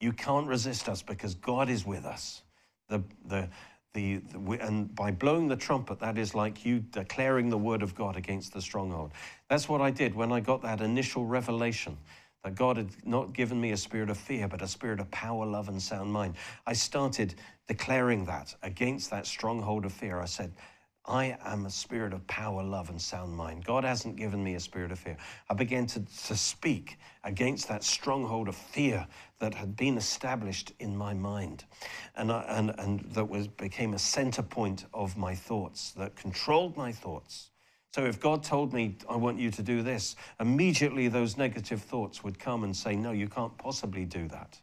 You 0.00 0.12
can't 0.12 0.46
resist 0.46 0.88
us 0.88 1.02
because 1.02 1.34
God 1.34 1.68
is 1.68 1.86
with 1.86 2.04
us. 2.04 2.42
The, 2.88 3.02
the, 3.26 3.48
the, 3.92 4.16
the, 4.32 4.58
and 4.60 4.94
by 4.94 5.10
blowing 5.10 5.48
the 5.48 5.56
trumpet, 5.56 6.00
that 6.00 6.18
is 6.18 6.34
like 6.34 6.64
you 6.64 6.80
declaring 6.80 7.50
the 7.50 7.58
word 7.58 7.82
of 7.82 7.94
God 7.94 8.16
against 8.16 8.52
the 8.52 8.60
stronghold. 8.60 9.12
That's 9.48 9.68
what 9.68 9.80
I 9.80 9.90
did 9.90 10.14
when 10.14 10.32
I 10.32 10.40
got 10.40 10.62
that 10.62 10.80
initial 10.80 11.24
revelation 11.24 11.96
that 12.44 12.54
God 12.54 12.76
had 12.76 12.90
not 13.04 13.32
given 13.32 13.60
me 13.60 13.72
a 13.72 13.76
spirit 13.76 14.08
of 14.08 14.16
fear, 14.16 14.46
but 14.46 14.62
a 14.62 14.68
spirit 14.68 15.00
of 15.00 15.10
power, 15.10 15.44
love, 15.44 15.68
and 15.68 15.82
sound 15.82 16.12
mind. 16.12 16.36
I 16.66 16.74
started 16.74 17.34
declaring 17.66 18.24
that 18.26 18.54
against 18.62 19.10
that 19.10 19.26
stronghold 19.26 19.84
of 19.84 19.92
fear. 19.92 20.20
I 20.20 20.26
said, 20.26 20.52
I 21.06 21.36
am 21.44 21.66
a 21.66 21.70
spirit 21.70 22.12
of 22.12 22.26
power, 22.26 22.62
love, 22.62 22.90
and 22.90 23.00
sound 23.00 23.36
mind. 23.36 23.64
God 23.64 23.84
hasn't 23.84 24.16
given 24.16 24.42
me 24.42 24.54
a 24.54 24.60
spirit 24.60 24.90
of 24.90 24.98
fear. 24.98 25.16
I 25.48 25.54
began 25.54 25.86
to, 25.88 26.00
to 26.00 26.36
speak 26.36 26.98
against 27.22 27.68
that 27.68 27.84
stronghold 27.84 28.48
of 28.48 28.56
fear 28.56 29.06
that 29.38 29.54
had 29.54 29.76
been 29.76 29.96
established 29.96 30.72
in 30.80 30.96
my 30.96 31.14
mind 31.14 31.64
and, 32.16 32.32
I, 32.32 32.44
and, 32.48 32.74
and 32.78 33.00
that 33.12 33.28
was, 33.28 33.46
became 33.46 33.94
a 33.94 33.98
center 33.98 34.42
point 34.42 34.86
of 34.92 35.16
my 35.16 35.34
thoughts, 35.34 35.92
that 35.92 36.16
controlled 36.16 36.76
my 36.76 36.92
thoughts. 36.92 37.50
So 37.94 38.04
if 38.04 38.20
God 38.20 38.42
told 38.42 38.72
me, 38.72 38.96
I 39.08 39.16
want 39.16 39.38
you 39.38 39.50
to 39.52 39.62
do 39.62 39.82
this, 39.82 40.16
immediately 40.40 41.08
those 41.08 41.36
negative 41.36 41.80
thoughts 41.82 42.24
would 42.24 42.38
come 42.38 42.64
and 42.64 42.76
say, 42.76 42.96
No, 42.96 43.12
you 43.12 43.28
can't 43.28 43.56
possibly 43.56 44.04
do 44.04 44.28
that. 44.28 44.58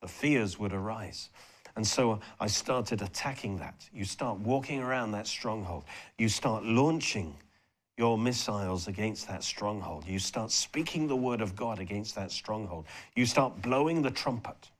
The 0.00 0.08
fears 0.08 0.58
would 0.58 0.72
arise. 0.72 1.28
And 1.76 1.86
so 1.86 2.20
I 2.38 2.46
started 2.46 3.02
attacking 3.02 3.58
that. 3.58 3.88
You 3.92 4.04
start 4.04 4.38
walking 4.38 4.80
around 4.80 5.12
that 5.12 5.26
stronghold. 5.26 5.84
You 6.18 6.28
start 6.28 6.64
launching 6.64 7.36
your 7.96 8.18
missiles 8.18 8.88
against 8.88 9.28
that 9.28 9.44
stronghold. 9.44 10.06
You 10.06 10.18
start 10.18 10.50
speaking 10.50 11.06
the 11.06 11.16
word 11.16 11.40
of 11.40 11.54
God 11.56 11.78
against 11.78 12.14
that 12.16 12.32
stronghold. 12.32 12.86
You 13.14 13.26
start 13.26 13.60
blowing 13.62 14.02
the 14.02 14.10
trumpet 14.10 14.70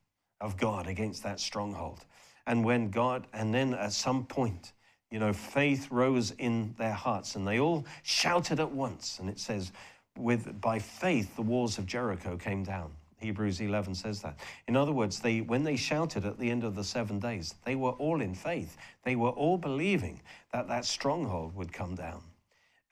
of 0.40 0.56
God 0.56 0.86
against 0.86 1.22
that 1.22 1.40
stronghold. 1.40 2.04
And 2.46 2.64
when 2.64 2.90
God, 2.90 3.26
and 3.32 3.54
then 3.54 3.74
at 3.74 3.92
some 3.92 4.24
point, 4.26 4.72
you 5.10 5.18
know, 5.18 5.32
faith 5.32 5.90
rose 5.90 6.32
in 6.32 6.74
their 6.76 6.92
hearts 6.92 7.36
and 7.36 7.46
they 7.46 7.60
all 7.60 7.86
shouted 8.02 8.58
at 8.60 8.70
once. 8.70 9.18
And 9.20 9.30
it 9.30 9.38
says, 9.38 9.72
with 10.18 10.60
by 10.60 10.78
faith, 10.78 11.34
the 11.36 11.42
walls 11.42 11.78
of 11.78 11.86
Jericho 11.86 12.36
came 12.36 12.64
down. 12.64 12.90
Hebrews 13.24 13.62
11 13.62 13.94
says 13.94 14.20
that. 14.20 14.38
In 14.68 14.76
other 14.76 14.92
words, 14.92 15.18
they, 15.18 15.40
when 15.40 15.64
they 15.64 15.76
shouted 15.76 16.26
at 16.26 16.38
the 16.38 16.50
end 16.50 16.62
of 16.62 16.74
the 16.74 16.84
seven 16.84 17.18
days, 17.18 17.54
they 17.64 17.74
were 17.74 17.92
all 17.92 18.20
in 18.20 18.34
faith. 18.34 18.76
They 19.02 19.16
were 19.16 19.30
all 19.30 19.56
believing 19.56 20.20
that 20.52 20.68
that 20.68 20.84
stronghold 20.84 21.56
would 21.56 21.72
come 21.72 21.94
down. 21.94 22.22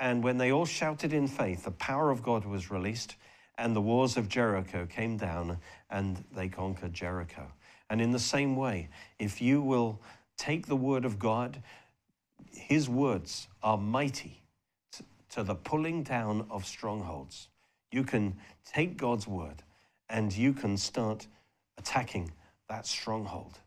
And 0.01 0.25
when 0.25 0.39
they 0.39 0.51
all 0.51 0.65
shouted 0.65 1.13
in 1.13 1.29
faith, 1.29 1.65
the 1.65 1.71
power 1.71 2.11
of 2.11 2.23
God 2.23 2.47
was 2.47 2.71
released, 2.71 3.17
and 3.59 3.77
the 3.77 3.83
walls 3.83 4.17
of 4.17 4.31
Jericho 4.31 4.87
came 4.87 5.19
down, 5.19 5.59
and 5.91 6.25
they 6.35 6.49
conquered 6.49 6.95
Jericho. 6.95 7.47
And 7.91 8.01
in 8.01 8.11
the 8.11 8.19
same 8.19 8.57
way, 8.57 8.89
if 9.19 9.43
you 9.43 9.61
will 9.61 10.01
take 10.39 10.67
the 10.67 10.77
word 10.77 11.05
of 11.05 11.19
God, 11.19 11.63
his 12.51 12.89
words 12.89 13.49
are 13.63 13.77
mighty 13.77 14.41
to 15.33 15.43
the 15.43 15.55
pulling 15.55 16.03
down 16.03 16.47
of 16.51 16.65
strongholds. 16.65 17.49
You 17.91 18.03
can 18.03 18.39
take 18.65 18.97
God's 18.97 19.29
word 19.29 19.63
and 20.13 20.37
you 20.37 20.53
can 20.53 20.77
start 20.77 21.27
attacking 21.79 22.31
that 22.69 22.87
stronghold. 22.87 23.59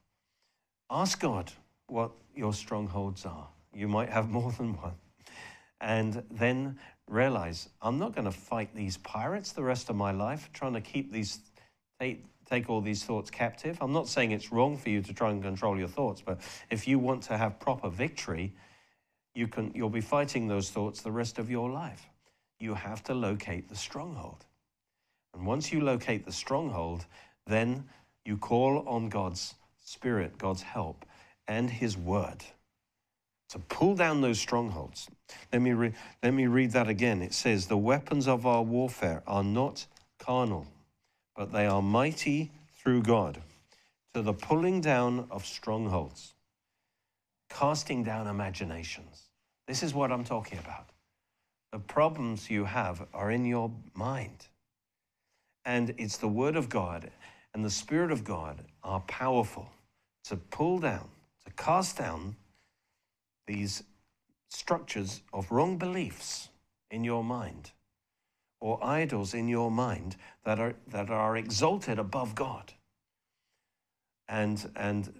Ask 0.89 1.19
God 1.19 1.51
what 1.87 2.11
your 2.35 2.53
strongholds 2.53 3.25
are. 3.25 3.49
You 3.73 3.87
might 3.87 4.09
have 4.09 4.29
more 4.29 4.51
than 4.51 4.77
one. 4.77 4.93
And 5.81 6.23
then 6.31 6.79
realize 7.09 7.67
I'm 7.81 7.99
not 7.99 8.15
going 8.15 8.25
to 8.25 8.31
fight 8.31 8.73
these 8.73 8.97
pirates 8.97 9.51
the 9.51 9.63
rest 9.63 9.89
of 9.89 9.95
my 9.95 10.11
life, 10.11 10.49
trying 10.53 10.73
to 10.73 10.81
keep 10.81 11.11
these, 11.11 11.39
take, 11.99 12.23
take 12.45 12.69
all 12.69 12.79
these 12.79 13.03
thoughts 13.03 13.31
captive. 13.31 13.77
I'm 13.81 13.91
not 13.91 14.07
saying 14.07 14.31
it's 14.31 14.51
wrong 14.51 14.77
for 14.77 14.89
you 14.89 15.01
to 15.01 15.13
try 15.13 15.31
and 15.31 15.41
control 15.41 15.77
your 15.77 15.87
thoughts, 15.87 16.21
but 16.21 16.39
if 16.69 16.87
you 16.87 16.99
want 16.99 17.23
to 17.23 17.37
have 17.37 17.59
proper 17.59 17.89
victory, 17.89 18.53
you 19.33 19.47
can, 19.47 19.71
you'll 19.75 19.89
be 19.89 20.01
fighting 20.01 20.47
those 20.47 20.69
thoughts 20.69 21.01
the 21.01 21.11
rest 21.11 21.39
of 21.39 21.49
your 21.49 21.69
life. 21.69 22.07
You 22.59 22.75
have 22.75 23.03
to 23.05 23.13
locate 23.13 23.67
the 23.67 23.75
stronghold. 23.75 24.45
And 25.35 25.45
once 25.45 25.71
you 25.71 25.81
locate 25.81 26.25
the 26.25 26.31
stronghold, 26.31 27.05
then 27.45 27.83
you 28.23 28.37
call 28.37 28.87
on 28.87 29.09
God's 29.09 29.55
Spirit, 29.83 30.37
God's 30.37 30.63
help, 30.63 31.05
and 31.47 31.69
His 31.69 31.97
Word 31.97 32.43
to 33.49 33.59
pull 33.59 33.95
down 33.95 34.21
those 34.21 34.39
strongholds. 34.39 35.07
Let 35.53 35.61
me, 35.61 35.73
re- 35.73 35.93
let 36.23 36.33
me 36.33 36.47
read 36.47 36.71
that 36.71 36.87
again. 36.87 37.21
It 37.21 37.33
says, 37.33 37.67
The 37.67 37.77
weapons 37.77 38.27
of 38.27 38.45
our 38.45 38.63
warfare 38.63 39.23
are 39.27 39.43
not 39.43 39.85
carnal, 40.19 40.67
but 41.35 41.51
they 41.51 41.65
are 41.65 41.81
mighty 41.81 42.51
through 42.77 43.03
God 43.03 43.41
to 44.13 44.21
the 44.21 44.33
pulling 44.33 44.81
down 44.81 45.27
of 45.29 45.45
strongholds, 45.45 46.33
casting 47.49 48.03
down 48.03 48.27
imaginations. 48.27 49.29
This 49.67 49.83
is 49.83 49.93
what 49.93 50.11
I'm 50.11 50.23
talking 50.23 50.59
about. 50.59 50.89
The 51.71 51.79
problems 51.79 52.49
you 52.49 52.65
have 52.65 53.05
are 53.13 53.31
in 53.31 53.45
your 53.45 53.71
mind. 53.93 54.47
And 55.65 55.93
it's 55.97 56.17
the 56.17 56.27
Word 56.27 56.55
of 56.55 56.69
God 56.69 57.09
and 57.53 57.63
the 57.63 57.69
Spirit 57.69 58.11
of 58.11 58.23
God 58.23 58.65
are 58.83 58.99
powerful 59.01 59.69
to 60.25 60.35
pull 60.35 60.79
down, 60.79 61.09
to 61.45 61.51
cast 61.53 61.97
down 61.97 62.35
these 63.47 63.83
structures 64.49 65.21
of 65.33 65.51
wrong 65.51 65.77
beliefs 65.77 66.49
in 66.91 67.03
your 67.03 67.23
mind 67.23 67.71
or 68.59 68.83
idols 68.83 69.33
in 69.33 69.47
your 69.47 69.71
mind 69.71 70.15
that 70.43 70.59
are, 70.59 70.75
that 70.87 71.09
are 71.09 71.37
exalted 71.37 71.99
above 71.99 72.35
God. 72.35 72.73
And, 74.27 74.69
and 74.75 75.13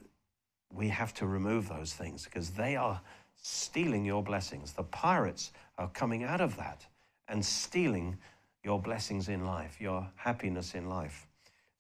we 0.74 0.90
have 0.90 1.14
to 1.16 1.28
remove 1.28 1.70
those 1.70 1.94
things 1.94 2.26
because 2.26 2.52
they 2.52 2.76
are 2.76 3.02
stealing 3.42 4.04
your 4.04 4.24
blessings. 4.24 4.74
The 4.74 4.84
pirates 4.84 5.52
are 5.78 5.90
coming 5.90 6.24
out 6.24 6.42
of 6.42 6.58
that 6.58 6.86
and 7.28 7.46
stealing 7.46 8.18
your 8.66 8.82
blessings 8.82 9.30
in 9.30 9.46
life, 9.46 9.80
your 9.80 10.10
happiness 10.16 10.74
in 10.74 10.90
life. 10.90 11.28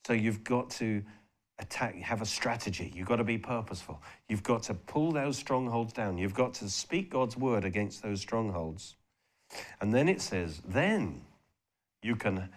So 0.05 0.13
you've 0.13 0.43
got 0.43 0.69
to 0.71 1.03
attack, 1.57 1.95
have 1.95 2.21
a 2.21 2.25
strategy. 2.25 2.91
You've 2.95 3.07
got 3.07 3.15
to 3.15 3.23
be 3.23 3.39
purposeful. 3.39 4.01
You've 4.29 4.43
got 4.43 4.63
to 4.63 4.75
pull 4.75 5.11
those 5.11 5.37
strongholds 5.37 5.93
down. 5.93 6.19
You've 6.19 6.35
got 6.35 6.53
to 6.55 6.69
speak 6.69 7.09
God's 7.09 7.35
word 7.35 7.65
against 7.65 8.03
those 8.03 8.21
strongholds. 8.21 8.95
And 9.81 9.93
then 9.93 10.07
it 10.07 10.21
says, 10.21 10.61
then 10.67 11.21
you 12.03 12.15
can 12.15 12.49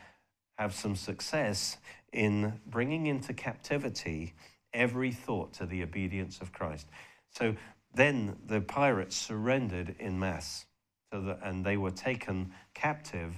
have 0.58 0.74
some 0.74 0.94
success 0.94 1.78
in 2.12 2.60
bringing 2.66 3.06
into 3.06 3.32
captivity 3.32 4.34
every 4.74 5.10
thought 5.10 5.54
to 5.54 5.64
the 5.64 5.82
obedience 5.82 6.40
of 6.40 6.52
Christ. 6.52 6.86
So 7.30 7.56
then 7.94 8.36
the 8.46 8.60
pirates 8.60 9.16
surrendered 9.16 9.94
in 9.98 10.18
mass, 10.18 10.66
the, 11.10 11.38
and 11.42 11.64
they 11.64 11.78
were 11.78 11.90
taken 11.90 12.52
captive 12.74 13.34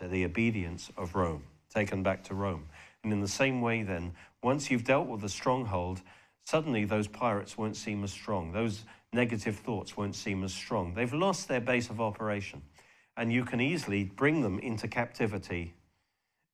to 0.00 0.08
the 0.08 0.24
obedience 0.24 0.90
of 0.96 1.14
Rome, 1.14 1.44
taken 1.72 2.02
back 2.02 2.24
to 2.24 2.34
Rome. 2.34 2.66
And 3.02 3.12
in 3.12 3.20
the 3.20 3.28
same 3.28 3.60
way, 3.60 3.82
then, 3.82 4.12
once 4.42 4.70
you've 4.70 4.84
dealt 4.84 5.06
with 5.06 5.20
the 5.20 5.28
stronghold, 5.28 6.00
suddenly 6.44 6.84
those 6.84 7.08
pirates 7.08 7.56
won't 7.56 7.76
seem 7.76 8.04
as 8.04 8.12
strong. 8.12 8.52
Those 8.52 8.84
negative 9.12 9.56
thoughts 9.56 9.96
won't 9.96 10.16
seem 10.16 10.44
as 10.44 10.52
strong. 10.52 10.94
They've 10.94 11.12
lost 11.12 11.48
their 11.48 11.60
base 11.60 11.90
of 11.90 12.00
operation. 12.00 12.62
And 13.16 13.32
you 13.32 13.44
can 13.44 13.60
easily 13.60 14.04
bring 14.04 14.42
them 14.42 14.58
into 14.58 14.88
captivity 14.88 15.74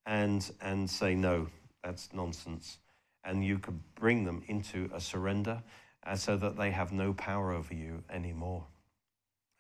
and, 0.05 0.49
and 0.61 0.89
say, 0.89 1.15
no, 1.15 1.49
that's 1.85 2.09
nonsense. 2.13 2.79
And 3.25 3.45
you 3.45 3.59
could 3.59 3.79
bring 3.95 4.25
them 4.25 4.43
into 4.47 4.91
a 4.95 5.01
surrender 5.01 5.63
uh, 6.05 6.17
so 6.17 6.37
that 6.37 6.57
they 6.57 6.71
have 6.71 6.93
no 6.93 7.13
power 7.13 7.53
over 7.53 7.75
you 7.75 8.03
anymore. 8.11 8.65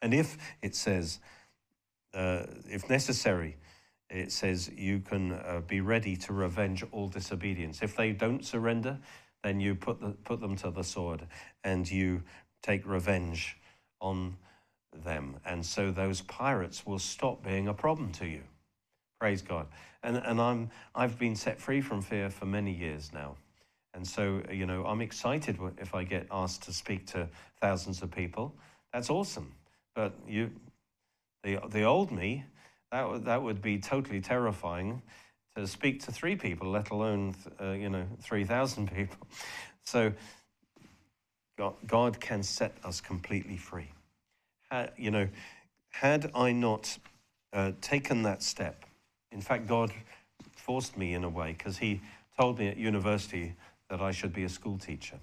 And 0.02 0.14
if 0.14 0.36
it 0.62 0.74
says, 0.74 1.18
uh, 2.14 2.44
if 2.68 2.88
necessary, 2.88 3.56
it 4.08 4.32
says 4.32 4.70
you 4.76 5.00
can 5.00 5.32
uh, 5.32 5.60
be 5.66 5.80
ready 5.80 6.16
to 6.16 6.32
revenge 6.32 6.84
all 6.92 7.08
disobedience. 7.08 7.82
If 7.82 7.96
they 7.96 8.12
don't 8.12 8.44
surrender, 8.44 8.98
then 9.42 9.60
you 9.60 9.74
put, 9.74 10.00
the, 10.00 10.10
put 10.24 10.40
them 10.40 10.56
to 10.56 10.70
the 10.70 10.82
sword 10.84 11.26
and 11.64 11.90
you 11.90 12.22
take 12.62 12.86
revenge 12.86 13.56
on 14.00 14.36
them. 15.04 15.36
And 15.44 15.64
so 15.64 15.90
those 15.90 16.20
pirates 16.22 16.86
will 16.86 16.98
stop 16.98 17.44
being 17.44 17.68
a 17.68 17.74
problem 17.74 18.12
to 18.12 18.26
you. 18.26 18.42
Praise 19.18 19.42
God. 19.42 19.66
And, 20.02 20.16
and 20.18 20.40
I'm, 20.40 20.70
I've 20.94 21.18
been 21.18 21.36
set 21.36 21.60
free 21.60 21.80
from 21.80 22.02
fear 22.02 22.30
for 22.30 22.46
many 22.46 22.72
years 22.72 23.10
now. 23.12 23.36
And 23.94 24.06
so, 24.06 24.42
you 24.52 24.66
know, 24.66 24.84
I'm 24.84 25.00
excited 25.00 25.58
if 25.78 25.94
I 25.94 26.04
get 26.04 26.26
asked 26.30 26.64
to 26.64 26.72
speak 26.72 27.06
to 27.08 27.28
thousands 27.60 28.02
of 28.02 28.10
people. 28.10 28.54
That's 28.92 29.08
awesome. 29.08 29.54
But 29.94 30.12
you, 30.28 30.50
the, 31.42 31.60
the 31.70 31.84
old 31.84 32.12
me, 32.12 32.44
that, 32.96 33.10
would, 33.10 33.24
that 33.26 33.42
would 33.42 33.60
be 33.60 33.78
totally 33.78 34.22
terrifying 34.22 35.02
to 35.54 35.66
speak 35.66 36.02
to 36.04 36.12
three 36.12 36.34
people, 36.34 36.70
let 36.70 36.88
alone, 36.88 37.34
uh, 37.60 37.72
you 37.72 37.90
know, 37.90 38.06
3,000 38.22 38.90
people. 38.94 39.18
So 39.84 40.14
God, 41.58 41.74
God 41.86 42.20
can 42.20 42.42
set 42.42 42.74
us 42.84 43.02
completely 43.02 43.58
free. 43.58 43.90
You 44.96 45.10
know, 45.10 45.28
had 45.90 46.30
I 46.34 46.52
not 46.52 46.96
uh, 47.52 47.72
taken 47.82 48.22
that 48.22 48.42
step, 48.42 48.86
in 49.30 49.42
fact, 49.42 49.66
God 49.66 49.92
forced 50.56 50.96
me 50.96 51.12
in 51.12 51.22
a 51.22 51.28
way 51.28 51.52
because 51.52 51.76
He 51.76 52.00
told 52.38 52.58
me 52.58 52.68
at 52.68 52.78
university 52.78 53.54
that 53.90 54.00
I 54.00 54.10
should 54.10 54.32
be 54.32 54.44
a 54.44 54.48
school 54.48 54.78
teacher. 54.78 55.18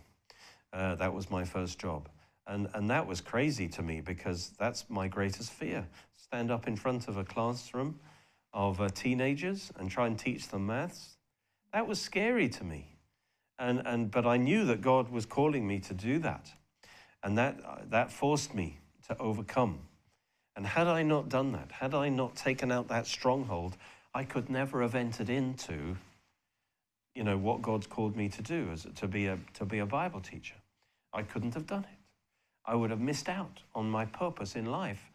Uh, 0.71 0.93
that 0.95 1.11
was 1.11 1.31
my 1.31 1.43
first 1.43 1.79
job. 1.79 2.07
And, 2.45 2.67
and 2.73 2.89
that 2.89 3.07
was 3.07 3.21
crazy 3.21 3.67
to 3.69 3.81
me 3.81 4.01
because 4.01 4.51
that's 4.59 4.89
my 4.89 5.07
greatest 5.07 5.51
fear. 5.51 5.87
Stand 6.17 6.51
up 6.51 6.67
in 6.67 6.75
front 6.75 7.07
of 7.07 7.17
a 7.17 7.23
classroom 7.23 7.99
of 8.53 8.81
uh, 8.81 8.89
teenagers 8.89 9.71
and 9.77 9.89
try 9.89 10.07
and 10.07 10.17
teach 10.17 10.49
them 10.49 10.67
maths. 10.67 11.17
That 11.71 11.87
was 11.87 11.99
scary 11.99 12.49
to 12.49 12.63
me. 12.63 12.87
And, 13.59 13.81
and, 13.85 14.11
but 14.11 14.25
I 14.25 14.37
knew 14.37 14.65
that 14.65 14.81
God 14.81 15.09
was 15.09 15.25
calling 15.25 15.65
me 15.65 15.79
to 15.81 15.93
do 15.93 16.19
that. 16.19 16.51
And 17.23 17.37
that, 17.37 17.59
uh, 17.65 17.77
that 17.89 18.11
forced 18.11 18.53
me 18.53 18.79
to 19.07 19.17
overcome. 19.17 19.79
And 20.55 20.67
had 20.67 20.87
I 20.87 21.03
not 21.03 21.29
done 21.29 21.53
that, 21.53 21.71
had 21.71 21.93
I 21.95 22.09
not 22.09 22.35
taken 22.35 22.71
out 22.71 22.89
that 22.89 23.07
stronghold, 23.07 23.77
I 24.13 24.23
could 24.23 24.49
never 24.49 24.81
have 24.81 24.93
entered 24.95 25.29
into, 25.29 25.95
you 27.15 27.23
know, 27.23 27.37
what 27.37 27.61
God's 27.61 27.87
called 27.87 28.15
me 28.15 28.29
to 28.29 28.41
do, 28.41 28.69
as 28.71 28.85
to 28.95 29.07
be 29.07 29.27
a, 29.27 29.39
to 29.55 29.65
be 29.65 29.79
a 29.79 29.85
Bible 29.85 30.19
teacher. 30.19 30.55
I 31.11 31.23
couldn't 31.23 31.53
have 31.53 31.65
done 31.65 31.85
it. 31.91 32.02
I 32.65 32.75
would 32.75 32.89
have 32.89 33.01
missed 33.01 33.29
out 33.29 33.61
on 33.75 33.89
my 33.89 34.05
purpose 34.05 34.55
in 34.55 34.65
life 34.65 35.11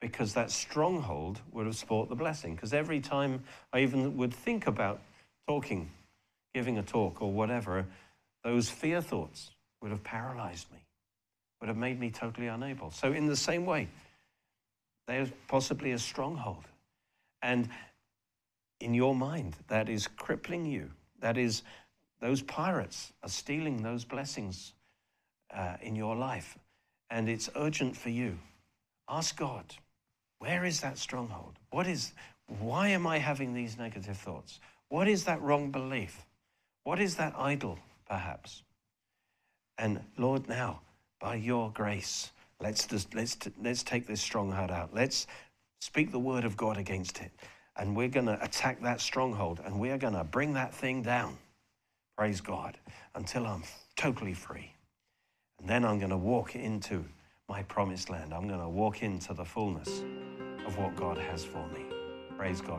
because 0.00 0.34
that 0.34 0.50
stronghold 0.50 1.40
would 1.52 1.66
have 1.66 1.76
spoilt 1.76 2.08
the 2.08 2.14
blessing. 2.14 2.54
Because 2.54 2.72
every 2.72 3.00
time 3.00 3.42
I 3.72 3.80
even 3.80 4.16
would 4.16 4.32
think 4.32 4.66
about 4.66 5.00
talking, 5.46 5.90
giving 6.54 6.78
a 6.78 6.82
talk 6.82 7.22
or 7.22 7.30
whatever, 7.30 7.86
those 8.42 8.70
fear 8.70 9.00
thoughts 9.00 9.50
would 9.80 9.90
have 9.90 10.02
paralyzed 10.02 10.70
me, 10.72 10.78
would 11.60 11.68
have 11.68 11.76
made 11.76 12.00
me 12.00 12.10
totally 12.10 12.46
unable. 12.46 12.90
So, 12.90 13.12
in 13.12 13.26
the 13.26 13.36
same 13.36 13.66
way, 13.66 13.88
there's 15.06 15.30
possibly 15.48 15.92
a 15.92 15.98
stronghold. 15.98 16.64
And 17.42 17.68
in 18.80 18.94
your 18.94 19.14
mind, 19.14 19.56
that 19.68 19.88
is 19.88 20.06
crippling 20.06 20.64
you. 20.64 20.90
That 21.20 21.36
is, 21.36 21.62
those 22.20 22.42
pirates 22.42 23.12
are 23.22 23.28
stealing 23.28 23.82
those 23.82 24.04
blessings 24.04 24.72
uh, 25.54 25.76
in 25.82 25.96
your 25.96 26.16
life. 26.16 26.58
And 27.10 27.28
it's 27.28 27.50
urgent 27.56 27.96
for 27.96 28.10
you. 28.10 28.38
Ask 29.08 29.36
God, 29.36 29.64
where 30.38 30.64
is 30.64 30.80
that 30.80 30.98
stronghold? 30.98 31.54
What 31.70 31.86
is, 31.86 32.12
why 32.60 32.88
am 32.88 33.06
I 33.06 33.18
having 33.18 33.52
these 33.52 33.76
negative 33.76 34.16
thoughts? 34.16 34.60
What 34.88 35.08
is 35.08 35.24
that 35.24 35.42
wrong 35.42 35.70
belief? 35.70 36.24
What 36.84 37.00
is 37.00 37.16
that 37.16 37.34
idol, 37.36 37.78
perhaps? 38.08 38.62
And 39.78 40.00
Lord, 40.16 40.48
now, 40.48 40.80
by 41.20 41.36
your 41.36 41.70
grace, 41.72 42.30
let's, 42.60 42.86
just, 42.86 43.14
let's, 43.14 43.36
let's 43.62 43.82
take 43.82 44.06
this 44.06 44.20
stronghold 44.20 44.70
out. 44.70 44.94
Let's 44.94 45.26
speak 45.80 46.12
the 46.12 46.18
word 46.18 46.44
of 46.44 46.56
God 46.56 46.76
against 46.76 47.20
it. 47.20 47.32
And 47.76 47.96
we're 47.96 48.08
going 48.08 48.26
to 48.26 48.42
attack 48.42 48.82
that 48.82 49.00
stronghold 49.00 49.60
and 49.64 49.78
we 49.78 49.90
are 49.90 49.98
going 49.98 50.14
to 50.14 50.24
bring 50.24 50.54
that 50.54 50.74
thing 50.74 51.02
down. 51.02 51.36
Praise 52.16 52.40
God. 52.40 52.76
Until 53.14 53.46
I'm 53.46 53.62
totally 53.96 54.34
free. 54.34 54.72
And 55.60 55.68
then 55.68 55.84
I'm 55.84 55.98
going 55.98 56.10
to 56.10 56.16
walk 56.16 56.56
into 56.56 57.04
my 57.48 57.62
promised 57.64 58.10
land. 58.10 58.32
I'm 58.32 58.48
going 58.48 58.60
to 58.60 58.68
walk 58.68 59.02
into 59.02 59.34
the 59.34 59.44
fullness 59.44 60.02
of 60.66 60.78
what 60.78 60.96
God 60.96 61.18
has 61.18 61.44
for 61.44 61.66
me. 61.68 61.84
Praise 62.36 62.60
God. 62.60 62.78